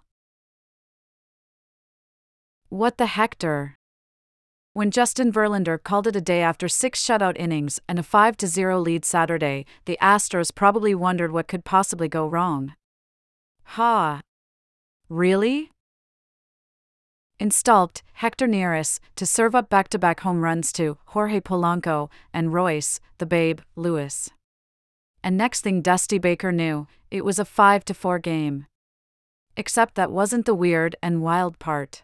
What 2.69 2.99
the 2.99 3.07
hector? 3.07 3.77
When 4.75 4.91
Justin 4.91 5.33
Verlander 5.33 5.83
called 5.83 6.07
it 6.07 6.17
a 6.17 6.21
day 6.21 6.43
after 6.43 6.69
six 6.69 7.03
shutout 7.03 7.39
innings 7.39 7.81
and 7.89 7.99
a 7.99 8.03
5 8.03 8.37
0 8.45 8.79
lead 8.81 9.05
Saturday, 9.07 9.65
the 9.87 9.97
Astros 10.03 10.55
probably 10.55 10.95
wondered 10.95 11.33
what 11.33 11.49
could 11.49 11.65
possibly 11.65 12.09
go 12.09 12.27
wrong. 12.27 12.75
Ha! 13.79 14.21
Really? 15.09 15.71
Installed 17.41 18.03
Hector 18.15 18.47
Neris 18.47 19.01
to 19.17 19.25
serve 19.25 19.55
up 19.55 19.71
back 19.71 19.89
to 19.89 19.99
back 19.99 20.21
home 20.21 20.43
runs 20.43 20.73
to 20.73 20.99
Jorge 21.07 21.41
Polanco 21.41 22.11
and 22.33 22.53
Royce, 22.53 23.01
the 23.19 23.27
Babe, 23.27 23.61
Lewis 23.77 24.31
and 25.25 25.39
next 25.39 25.63
thing 25.63 25.81
Dusty 25.81 26.19
Baker 26.19 26.53
knew, 26.53 26.87
it 27.11 27.25
was 27.25 27.39
a 27.39 27.47
5 27.47 27.87
to 27.87 27.95
4 27.95 28.19
game. 28.19 28.67
Except 29.57 29.95
that 29.95 30.13
wasn't 30.13 30.45
the 30.45 30.55
weird 30.55 30.97
and 31.03 31.23
wild 31.23 31.59
part. 31.59 32.03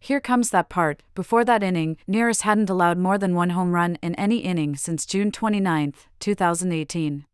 Here 0.00 0.20
comes 0.20 0.48
that 0.50 0.70
part. 0.70 1.02
Before 1.14 1.44
that 1.44 1.62
inning, 1.62 1.98
Neris 2.08 2.40
hadn't 2.40 2.70
allowed 2.70 2.96
more 2.96 3.18
than 3.18 3.34
one 3.34 3.50
home 3.50 3.72
run 3.72 3.98
in 4.02 4.14
any 4.14 4.38
inning 4.38 4.74
since 4.74 5.04
June 5.04 5.30
29, 5.30 5.92
2018. 6.18 7.26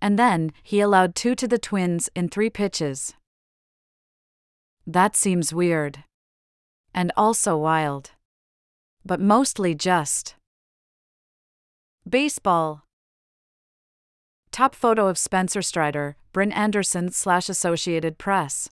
And 0.00 0.18
then, 0.18 0.52
he 0.62 0.80
allowed 0.80 1.14
two 1.14 1.34
to 1.34 1.48
the 1.48 1.58
Twins 1.58 2.10
in 2.14 2.28
three 2.28 2.50
pitches. 2.50 3.14
That 4.86 5.16
seems 5.16 5.52
weird. 5.52 6.04
And 6.94 7.10
also 7.16 7.56
wild. 7.56 8.12
But 9.04 9.20
mostly 9.20 9.74
just. 9.74 10.34
Baseball. 12.08 12.82
Top 14.52 14.74
photo 14.74 15.08
of 15.08 15.18
Spencer 15.18 15.62
Strider, 15.62 16.16
Brynn 16.34 16.54
Anderson 16.54 17.10
slash 17.10 17.48
Associated 17.48 18.18
Press. 18.18 18.68